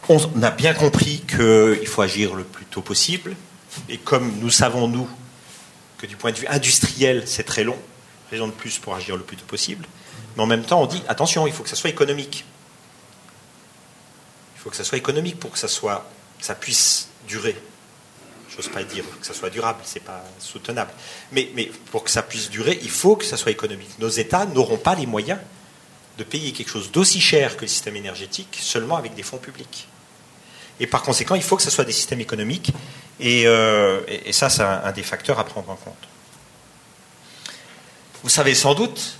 [0.09, 3.37] On a bien compris qu'il faut agir le plus tôt possible.
[3.89, 5.09] Et comme nous savons, nous,
[5.99, 7.79] que du point de vue industriel, c'est très long,
[8.31, 9.87] raison de plus pour agir le plus tôt possible.
[10.37, 12.45] Mais en même temps, on dit, attention, il faut que ça soit économique.
[14.57, 16.09] Il faut que ça soit économique pour que ça, soit,
[16.41, 17.57] ça puisse durer
[18.57, 20.91] j'ose pas dire que ça soit durable, c'est pas soutenable.
[21.33, 23.99] Mais, mais, pour que ça puisse durer, il faut que ça soit économique.
[23.99, 25.41] Nos États n'auront pas les moyens
[26.19, 29.89] de payer quelque chose d'aussi cher que le système énergétique seulement avec des fonds publics.
[30.83, 32.73] Et par conséquent, il faut que ce soit des systèmes économiques,
[33.21, 35.95] et, euh, et ça, c'est un, des facteurs à prendre en compte.
[38.25, 39.17] Vous savez sans doute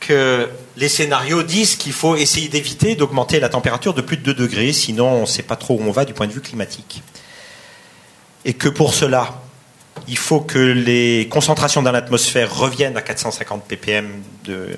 [0.00, 4.32] que les scénarios disent qu'il faut essayer d'éviter d'augmenter la température de plus de 2
[4.32, 7.02] degrés, sinon on ne sait pas trop où on va du point de vue climatique.
[8.46, 9.42] Et que pour cela,
[10.06, 14.70] il faut que les concentrations dans l'atmosphère reviennent à 450 ppm de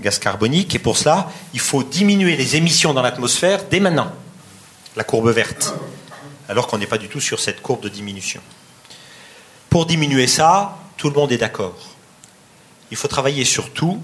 [0.00, 4.10] gaz carbonique, et pour cela, il faut diminuer les émissions dans l'atmosphère dès maintenant,
[4.96, 5.74] la courbe verte,
[6.48, 8.40] alors qu'on n'est pas du tout sur cette courbe de diminution.
[9.70, 11.78] Pour diminuer ça, tout le monde est d'accord.
[12.90, 14.02] Il faut travailler sur tout,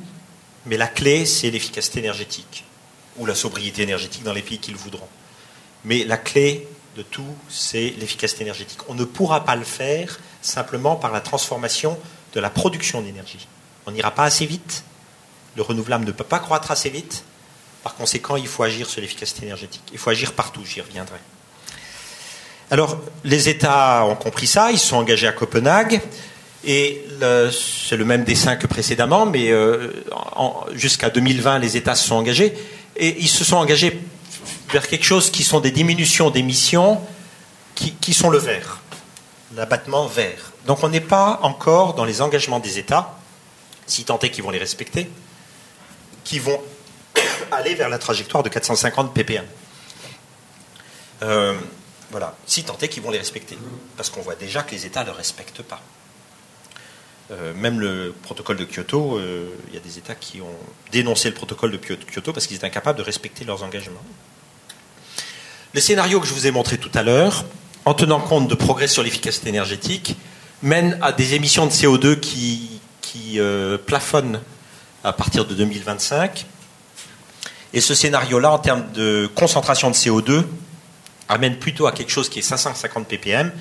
[0.66, 2.64] mais la clé, c'est l'efficacité énergétique,
[3.16, 5.08] ou la sobriété énergétique dans les pays qui le voudront.
[5.84, 6.66] Mais la clé,
[6.98, 8.80] de tout, c'est l'efficacité énergétique.
[8.88, 11.96] On ne pourra pas le faire simplement par la transformation
[12.34, 13.46] de la production d'énergie.
[13.86, 14.82] On n'ira pas assez vite.
[15.56, 17.24] Le renouvelable ne peut pas croître assez vite.
[17.88, 19.80] Par conséquent, il faut agir sur l'efficacité énergétique.
[19.92, 21.16] Il faut agir partout, j'y reviendrai.
[22.70, 26.02] Alors, les États ont compris ça, ils se sont engagés à Copenhague,
[26.66, 27.02] et
[27.50, 29.90] c'est le même dessin que précédemment, mais euh,
[30.74, 32.52] jusqu'à 2020, les États se sont engagés,
[32.94, 33.98] et ils se sont engagés
[34.70, 37.00] vers quelque chose qui sont des diminutions d'émissions
[37.74, 38.80] qui, sont le vert,
[39.56, 40.52] l'abattement vert.
[40.66, 43.18] Donc on n'est pas encore dans les engagements des États,
[43.86, 45.08] si tant est qu'ils vont les respecter,
[46.24, 46.60] qui vont
[47.52, 49.44] aller vers la trajectoire de 450 ppm.
[51.22, 51.54] Euh,
[52.10, 53.58] voilà, si tant est qu'ils vont les respecter,
[53.96, 55.82] parce qu'on voit déjà que les États ne le respectent pas.
[57.30, 60.56] Euh, même le protocole de Kyoto, euh, il y a des États qui ont
[60.92, 64.02] dénoncé le protocole de Kyoto parce qu'ils étaient incapables de respecter leurs engagements.
[65.74, 67.44] Le scénario que je vous ai montré tout à l'heure,
[67.84, 70.16] en tenant compte de progrès sur l'efficacité énergétique,
[70.62, 72.80] mène à des émissions de CO2 qui,
[73.36, 74.40] euh, plafonnent
[75.04, 76.46] à partir de 2025.
[77.72, 80.44] Et ce scénario-là, en termes de concentration de CO2,
[81.28, 83.52] amène plutôt à quelque chose qui est 550 ppm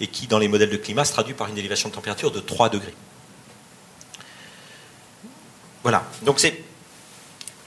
[0.00, 2.40] et qui, dans les modèles de climat, se traduit par une élévation de température de
[2.40, 2.94] 3 degrés.
[5.82, 6.04] Voilà.
[6.22, 6.62] Donc c'est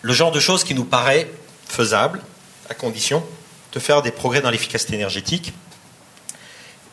[0.01, 1.29] le genre de choses qui nous paraît
[1.67, 2.21] faisable,
[2.69, 3.25] à condition
[3.71, 5.53] de faire des progrès dans l'efficacité énergétique.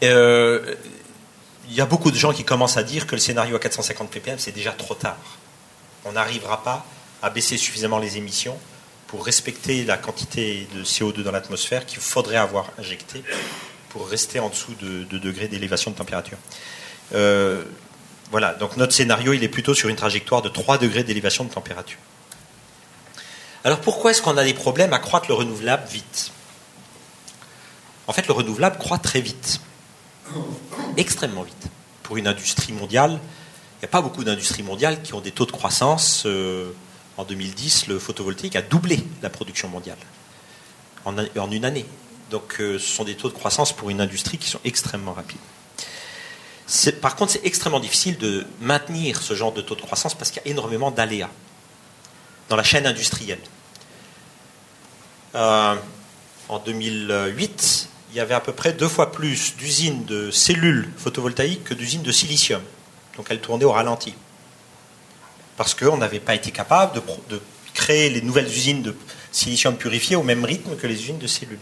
[0.03, 0.75] Euh,
[1.69, 4.11] il y a beaucoup de gens qui commencent à dire que le scénario à 450
[4.11, 5.17] ppm, c'est déjà trop tard.
[6.05, 6.85] On n'arrivera pas
[7.23, 8.59] à baisser suffisamment les émissions
[9.15, 13.23] pour respecter la quantité de CO2 dans l'atmosphère qu'il faudrait avoir injecté
[13.91, 16.37] pour rester en dessous de 2 degrés d'élévation de température.
[17.15, 17.63] Euh,
[18.33, 21.51] voilà, donc notre scénario, il est plutôt sur une trajectoire de 3 degrés d'élévation de
[21.51, 21.99] température.
[23.63, 26.33] Alors pourquoi est-ce qu'on a des problèmes à croître le renouvelable vite?
[28.09, 29.61] En fait, le renouvelable croît très vite,
[30.97, 31.67] extrêmement vite.
[32.03, 35.47] Pour une industrie mondiale, il n'y a pas beaucoup d'industries mondiales qui ont des taux
[35.47, 36.25] de croissance.
[36.27, 36.73] Euh,
[37.17, 39.99] en 2010, le photovoltaïque a doublé la production mondiale
[41.05, 41.87] en, une année.
[42.31, 45.39] Donc, euh, ce sont des taux de croissance pour une industrie qui sont extrêmement rapides.
[47.01, 50.43] Par contre, c'est extrêmement difficile de maintenir ce genre de taux de croissance parce qu'il
[50.45, 51.31] y a énormément d'aléas
[52.49, 53.41] dans la chaîne industrielle.
[55.35, 55.75] Euh,
[56.49, 61.65] en 2008, il y avait à peu près deux fois plus d'usines de cellules photovoltaïques
[61.65, 62.63] que d'usines de silicium.
[63.17, 64.15] Donc elles tournaient au ralenti.
[65.57, 67.41] Parce qu'on n'avait pas été capable de,
[67.73, 68.97] créer les nouvelles usines de
[69.33, 71.59] silicium purifié au même rythme que les usines de cellules.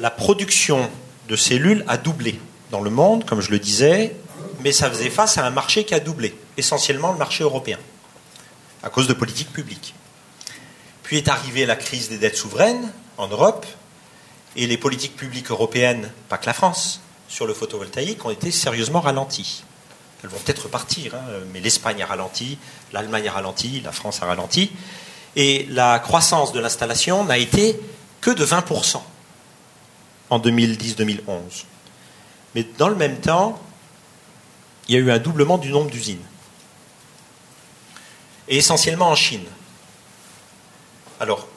[0.00, 0.90] la production
[1.28, 2.40] de cellules a doublé
[2.70, 4.14] dans le monde, comme je le disais,
[4.60, 7.78] mais ça faisait face à un marché qui a doublé, essentiellement le marché européen,
[8.82, 9.94] à cause de politiques publiques.
[11.02, 13.66] Puis est arrivée la crise des dettes souveraines en Europe,
[14.56, 19.00] et les politiques publiques européennes, pas que la France, sur le photovoltaïque ont été sérieusement
[19.00, 19.64] ralenties.
[20.22, 22.58] Elles vont peut-être repartir, hein, mais l'Espagne a ralenti,
[22.92, 24.70] l'Allemagne a ralenti, la France a ralenti,
[25.36, 27.78] et la croissance de l'installation n'a été
[28.20, 29.02] que de 20%
[30.30, 31.64] en 2010-2011.
[32.54, 33.60] Mais dans le même temps,
[34.88, 36.22] il y a eu un doublement du nombre d'usines.
[38.48, 39.44] Et essentiellement en Chine.
[41.18, 41.48] Alors,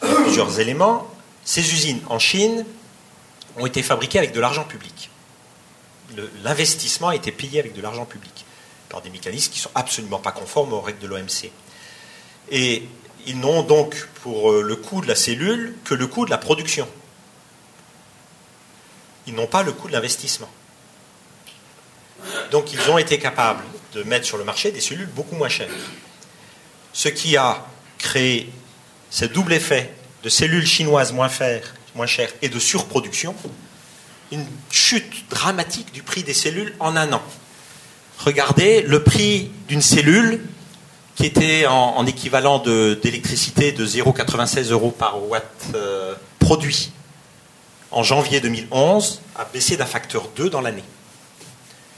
[0.00, 1.06] plusieurs éléments.
[1.50, 2.64] Ces usines en Chine
[3.56, 5.10] ont été fabriquées avec de l'argent public.
[6.44, 8.44] L'investissement a été payé avec de l'argent public
[8.88, 11.50] par des mécanismes qui ne sont absolument pas conformes aux règles de l'OMC.
[12.52, 12.86] Et
[13.26, 16.38] ils n'ont donc pour euh, le coût de la cellule que le coût de la
[16.38, 16.86] production.
[19.26, 20.50] Ils n'ont pas le coût de l'investissement.
[22.52, 25.74] Donc ils ont été capables de mettre sur le marché des cellules beaucoup moins chères.
[26.92, 27.66] Ce qui a
[27.98, 28.52] créé
[29.10, 29.92] ce double effet
[30.22, 33.34] de cellules chinoises moins, chères et de surproduction,
[34.32, 37.22] une chute dramatique du prix des cellules en un an.
[38.18, 40.40] Regardez le prix d'une cellule
[41.16, 45.44] qui était en, équivalent d'électricité de, 0,96 euros par watt
[45.74, 46.92] euh, produit
[47.90, 50.84] en janvier 2011 a baissé d'un facteur 2 dans l'année.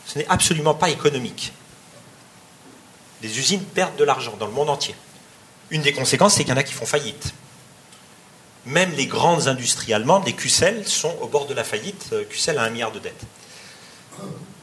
[0.06, 1.52] Ce n'est absolument pas économique.
[3.22, 4.94] Les usines perdent de l'argent dans le monde entier.
[5.70, 7.32] Une des conséquences, c'est qu'il y en a qui font faillite.
[8.66, 12.10] Même les grandes industries allemandes, les QCell, sont au bord de la faillite.
[12.12, 13.24] Euh, QCell a un milliard de dettes.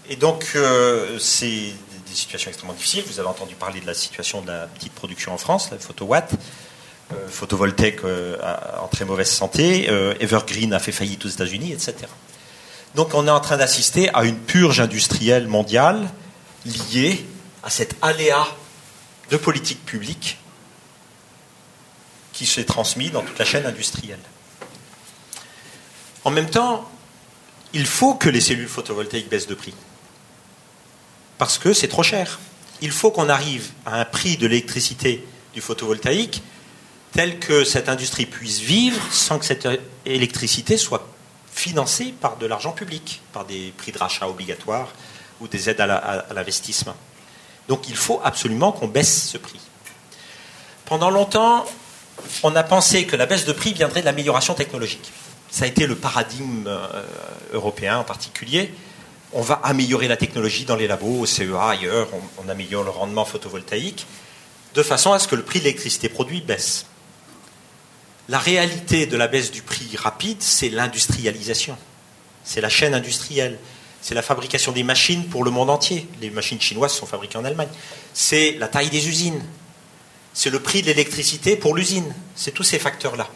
[0.09, 3.03] Et donc, euh, c'est des situations extrêmement difficiles.
[3.05, 6.33] Vous avez entendu parler de la situation de la petite production en France, la photowatt.
[7.11, 7.27] Euh,
[8.03, 8.37] euh,
[8.79, 9.89] en très mauvaise santé.
[10.19, 11.95] Evergreen a fait faillite aux États-Unis, etc.
[12.93, 16.07] Donc on est en train d'assister à une purge industrielle mondiale
[16.65, 17.25] liée
[17.63, 18.47] à cet aléa
[19.31, 20.37] de politique publique
[22.39, 24.21] qui s'est transmis dans toute la chaîne industrielle.
[26.23, 26.89] En même temps,
[27.73, 29.73] il faut que les cellules photovoltaïques baissent de prix
[31.37, 32.39] parce que c'est trop cher.
[32.79, 36.41] Il faut qu'on arrive à un prix de l'électricité du photovoltaïque
[37.11, 39.67] tel que cette industrie puisse vivre sans que cette
[40.05, 41.05] électricité soit
[41.51, 44.93] financée par de l'argent public, par des prix de rachat obligatoires
[45.41, 46.95] ou des aides à l'investissement.
[47.67, 49.59] Donc il faut absolument qu'on baisse ce prix.
[50.85, 51.65] Pendant longtemps,
[52.43, 55.11] on a pensé que la baisse de prix viendrait de l'amélioration technologique.
[55.51, 57.03] Ça a été le paradigme euh,
[57.53, 58.71] européen en particulier
[59.33, 62.07] on va améliorer la technologie dans les labos, au CEA, ailleurs,
[62.43, 64.07] on, améliore le rendement photovoltaïque,
[64.73, 66.85] de façon à ce que le prix de l'électricité produite baisse.
[68.27, 71.77] La réalité de la baisse du prix rapide, c'est l'industrialisation.
[72.43, 73.57] C'est la chaîne industrielle.
[74.01, 76.07] C'est la fabrication des machines pour le monde entier.
[76.21, 77.69] Les machines chinoises sont fabriquées en Allemagne.
[78.13, 79.41] C'est la taille des usines.
[80.33, 82.13] C'est le prix de l'électricité pour l'usine.
[82.35, 83.27] C'est tous ces facteurs-là.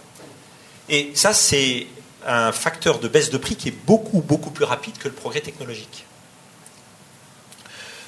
[0.89, 1.87] Et ça, c'est
[2.25, 5.41] un facteur de baisse de prix qui est beaucoup, beaucoup plus rapide que le progrès
[5.41, 6.05] technologique.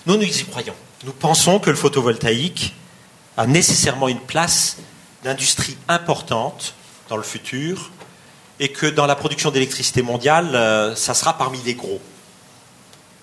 [0.05, 0.75] Nous, nous y croyons.
[1.03, 2.73] Nous pensons que le photovoltaïque
[3.37, 4.77] a nécessairement une place
[5.23, 6.75] d'industrie importante
[7.09, 7.91] dans le futur
[8.59, 11.99] et que dans la production d'électricité mondiale, euh, ça sera parmi les gros.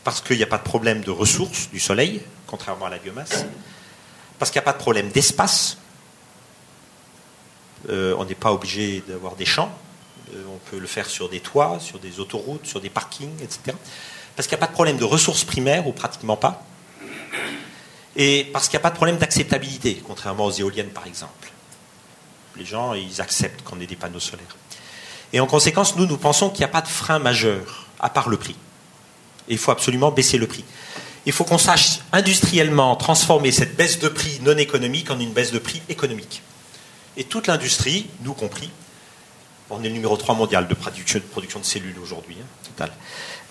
[0.05, 3.47] Parce qu'il n'y a pas de problème de ressources du soleil, contrairement à la biomasse.
[4.39, 5.79] Parce qu'il n'y a pas de problème d'espace.
[7.89, 9.73] Euh, on n'est pas obligé d'avoir des champs.
[10.35, 13.77] Euh, on peut le faire sur des toits, sur des autoroutes, sur des parkings, etc.
[14.37, 16.65] Parce qu'il n'y a pas de problème de ressources primaires, ou pratiquement pas.
[18.17, 21.51] Et parce qu'il n'y a pas de problème d'acceptabilité, contrairement aux éoliennes par exemple.
[22.57, 24.57] Les gens, ils acceptent qu'on ait des panneaux solaires.
[25.33, 28.29] Et en conséquence, nous, nous pensons qu'il n'y a pas de frein majeur, à part
[28.29, 28.57] le prix.
[29.49, 30.65] Il faut absolument baisser le prix.
[31.25, 35.53] Il faut qu'on sache industriellement transformer cette baisse de prix non économique en une baisse
[35.53, 36.43] de prix économique.
[37.17, 38.71] Et toute l'industrie, nous compris,
[39.71, 42.93] on est le numéro 3 mondial de production, de, cellules aujourd'hui, hein, total.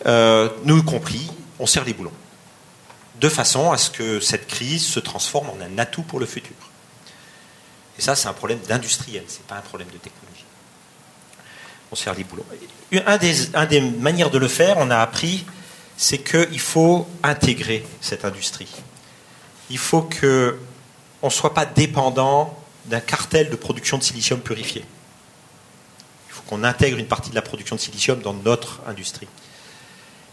[0.06, 2.12] Euh, nous compris, on serre les boulons.
[3.20, 6.56] De façon à ce que cette crise se transforme en un atout pour le futur.
[7.98, 10.46] Et ça, c'est un problème d'industriel, ce n'est pas un problème de technologie.
[11.92, 12.46] On serre les boulons.
[12.94, 13.20] Un
[13.54, 15.46] un des manières de le faire, on a appris,
[16.02, 18.70] c'est qu'il faut intégrer cette industrie.
[19.70, 24.84] Il faut qu'on ne soit pas dépendant d'un cartel de production de silicium purifié
[26.52, 29.28] qu'on intègre une partie de la production de silicium dans notre industrie.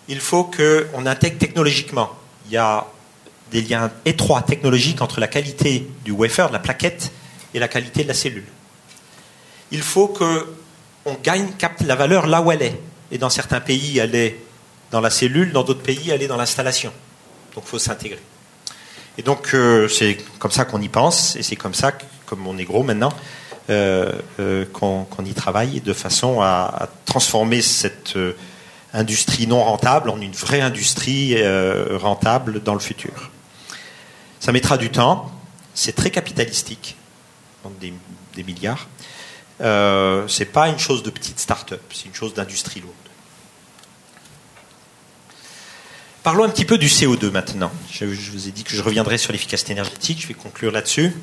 [0.09, 2.11] Il faut qu'on intègre technologiquement.
[2.47, 2.89] Il y a
[3.53, 7.13] des liens étroits technologiques entre la qualité du wafer, de la plaquette,
[7.55, 8.49] et la qualité de la cellule.
[9.71, 12.81] Il faut qu'on gagne, capte la valeur là où elle est.
[13.13, 14.41] Et dans certains pays, elle est
[14.91, 16.93] dans la cellule, dans d'autres pays, est dans l'installation.
[17.55, 18.21] Donc il faut s'intégrer.
[19.17, 21.93] Et donc euh, c'est comme ça qu'on y pense, et c'est comme ça,
[22.27, 23.13] comme on est gros maintenant,
[23.67, 28.15] qu'on y travaille de façon à, transformer cette
[28.95, 31.37] industrie non rentable en une vraie industrie
[31.99, 33.31] rentable dans le futur.
[34.41, 35.31] Ça mettra du temps,
[35.75, 36.97] c'est très capitalistique,
[37.81, 37.93] des,
[38.35, 38.89] des milliards.
[39.61, 42.95] Euh, c'est pas une chose de petite start-up, c'est une chose d'industrie lourde.
[46.29, 47.73] Parlons un petit peu du CO2 maintenant.
[47.91, 51.17] Je, vous ai dit que je reviendrai sur l'efficacité énergétique, je vais conclure là-dessus.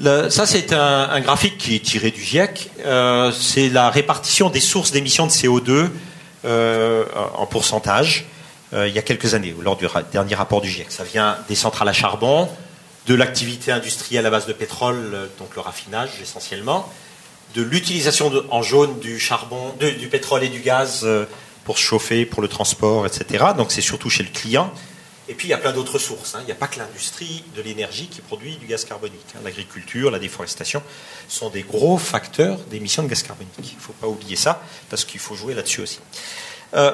[0.00, 2.70] ça, c'est un, graphique qui est tiré du GIEC.
[2.86, 5.90] Euh, c'est la répartition des sources d'émissions de CO2
[6.46, 7.04] euh,
[7.34, 8.24] en pourcentage
[8.72, 10.90] il y a quelques années, lors du dernier rapport du GIEC.
[10.90, 12.48] Ça vient des centrales à charbon,
[13.06, 16.90] de l'activité industrielle à base de pétrole, donc le raffinage essentiellement,
[17.54, 21.26] de l'utilisation en jaune du charbon, du pétrole et du gaz euh,
[21.66, 23.46] pour se chauffer, pour le transport, etc.
[23.56, 24.72] Donc c'est surtout chez le client.
[25.28, 26.36] Et puis il y a plein d'autres sources.
[26.36, 26.38] Hein.
[26.42, 29.26] Il n'y a pas que l'industrie de l'énergie qui produit du gaz carbonique.
[29.34, 29.40] Hein.
[29.42, 30.80] L'agriculture, la déforestation
[31.26, 33.52] sont des gros facteurs d'émissions de gaz carbonique.
[33.58, 35.98] Il ne faut pas oublier ça, parce qu'il faut jouer là-dessus aussi.
[36.74, 36.92] Euh,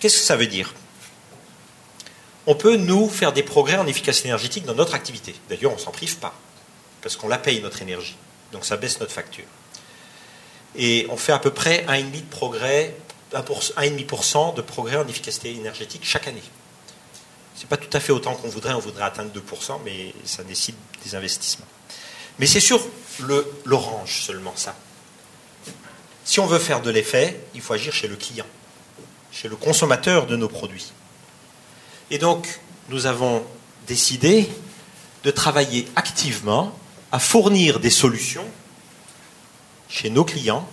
[0.00, 0.74] qu'est-ce que ça veut dire?
[2.48, 5.32] On peut, nous, faire des progrès en efficacité énergétique dans notre activité.
[5.48, 6.34] D'ailleurs, on ne s'en prive pas,
[7.02, 8.16] parce qu'on la paye, notre énergie.
[8.50, 9.44] Donc ça baisse notre facture
[10.76, 12.94] et on fait à peu près 1,5% de progrès,
[13.34, 16.42] 1,5% de progrès en efficacité énergétique chaque année.
[17.56, 20.42] Ce n'est pas tout à fait autant qu'on voudrait, on voudrait atteindre 2%, mais ça
[20.42, 20.74] décide
[21.04, 21.66] des investissements.
[22.38, 22.80] Mais c'est sur
[23.64, 24.74] l'orange seulement ça.
[26.24, 28.46] Si on veut faire de l'effet, il faut agir chez le client,
[29.32, 30.92] chez le consommateur de nos produits.
[32.10, 33.44] Et donc, nous avons
[33.86, 34.48] décidé
[35.24, 36.76] de travailler activement
[37.10, 38.46] à fournir des solutions
[39.88, 40.66] chez nos clients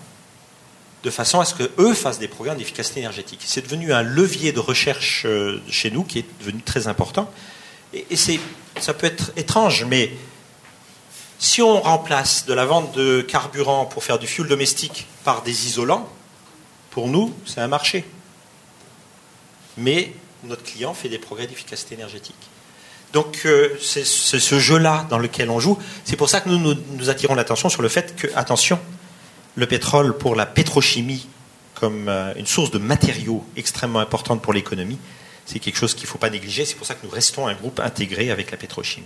[1.04, 3.42] de façon à ce qu'eux fassent des programmes d'efficacité énergétique.
[3.46, 7.32] C'est devenu un levier de recherche euh, chez nous qui est devenu très important.
[7.94, 8.06] Et,
[8.80, 10.12] ça peut être étrange, mais
[11.40, 15.68] si on remplace de la vente de carburant pour faire du fuel domestique par des
[15.68, 16.08] isolants,
[16.92, 18.06] pour nous, c'est un marché.
[19.78, 22.36] Mais notre client fait des progrès d'efficacité énergétique.
[23.14, 25.80] Donc euh, c'est ce jeu-là dans lequel on joue.
[26.04, 28.80] C'est pour ça que nous, nous attirons l'attention sur le fait que, attention,
[29.56, 31.28] le pétrole pour la pétrochimie
[31.80, 35.00] comme euh, une source de matériaux extrêmement importante pour l'économie,
[35.46, 36.66] c'est quelque chose qu'il ne faut pas négliger.
[36.66, 39.06] C'est pour ça que nous restons un groupe intégré avec la pétrochimie.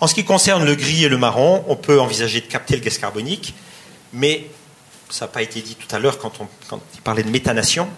[0.00, 2.82] En ce qui concerne le gris et le marron, on peut envisager de capter le
[2.82, 3.54] gaz carbonique,
[4.12, 4.46] mais
[5.10, 7.88] ça n'a pas été dit tout à l'heure quand on, parlait de méthanation.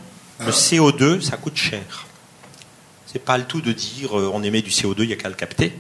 [0.41, 2.07] Le CO2, ça coûte cher.
[3.07, 5.17] Ce n'est pas le tout de dire euh, on émet du CO2, il n'y a
[5.17, 5.73] qu'à le capter.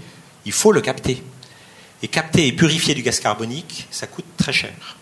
[0.46, 1.22] Il faut le capter.
[2.02, 4.93] Et capter et purifier du gaz carbonique, ça coûte très cher.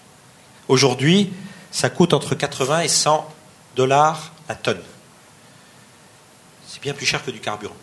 [0.72, 1.30] Aujourd'hui,
[1.70, 3.30] ça coûte entre 80 et 100
[3.76, 4.80] dollars la tonne.
[6.66, 7.76] C'est bien plus cher que du carburant.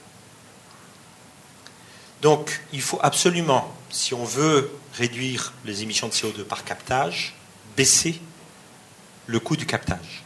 [2.23, 7.35] Donc, il faut absolument, si on veut réduire les émissions de CO2 par captage,
[7.77, 8.19] baisser
[9.27, 10.23] le coût du captage.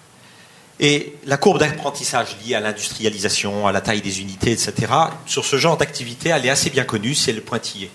[0.80, 4.89] Et la courbe d'apprentissage liée à l'industrialisation, à la taille des unités, etc.,
[5.26, 7.91] sur ce genre d'activité, elle est assez bien connue, c'est le pointillé.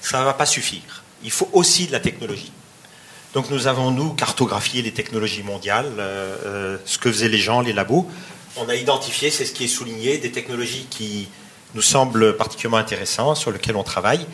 [0.00, 1.02] Ça ne va pas suffire.
[1.24, 2.52] Il faut aussi de la technologie.
[3.34, 7.60] Donc nous avons, nous, cartographié les technologies mondiales, euh, euh, ce que faisaient les gens,
[7.60, 8.08] les labos.
[8.56, 11.28] On a identifié, c'est ce qui est souligné, des technologies qui
[11.74, 14.26] nous semblent particulièrement intéressantes, sur lesquelles on travaille.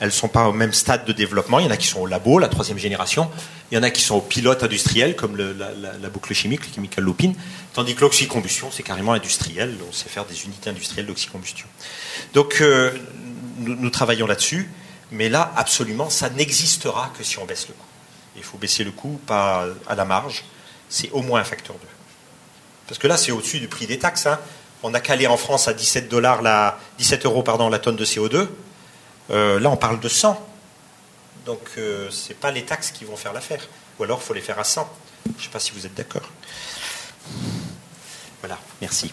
[0.00, 1.60] Elles ne sont pas au même stade de développement.
[1.60, 3.30] Il y en a qui sont au labo, la troisième génération.
[3.70, 7.04] Il y en a qui sont au pilote industriel, comme la, boucle chimique, le chemical
[7.04, 7.34] looping.
[7.72, 9.76] Tandis que l'oxycombustion, c'est carrément industriel.
[9.88, 11.66] On sait faire des unités industrielles d'oxycombustion.
[12.34, 12.92] Donc, euh,
[13.58, 14.68] nous, nous travaillons là-dessus.
[15.12, 17.91] Mais là, absolument, ça n'existera que si on baisse le coût
[18.36, 20.44] il faut baisser le coût, pas à la marge,
[20.88, 21.86] c'est au moins un facteur 2.
[22.86, 24.26] Parce que là, c'est au-dessus du prix des taxes.
[24.26, 24.38] Hein.
[24.82, 28.04] On a calé en France à 17, dollars la, 17 euros pardon, la tonne de
[28.04, 28.48] CO2.
[29.30, 30.48] Euh, là, on parle de 100.
[31.46, 33.66] Donc, euh, ce n'est pas les taxes qui vont faire l'affaire.
[33.98, 34.88] Ou alors, il faut les faire à 100.
[35.24, 36.28] Je ne sais pas si vous êtes d'accord.
[38.40, 39.12] Voilà, merci.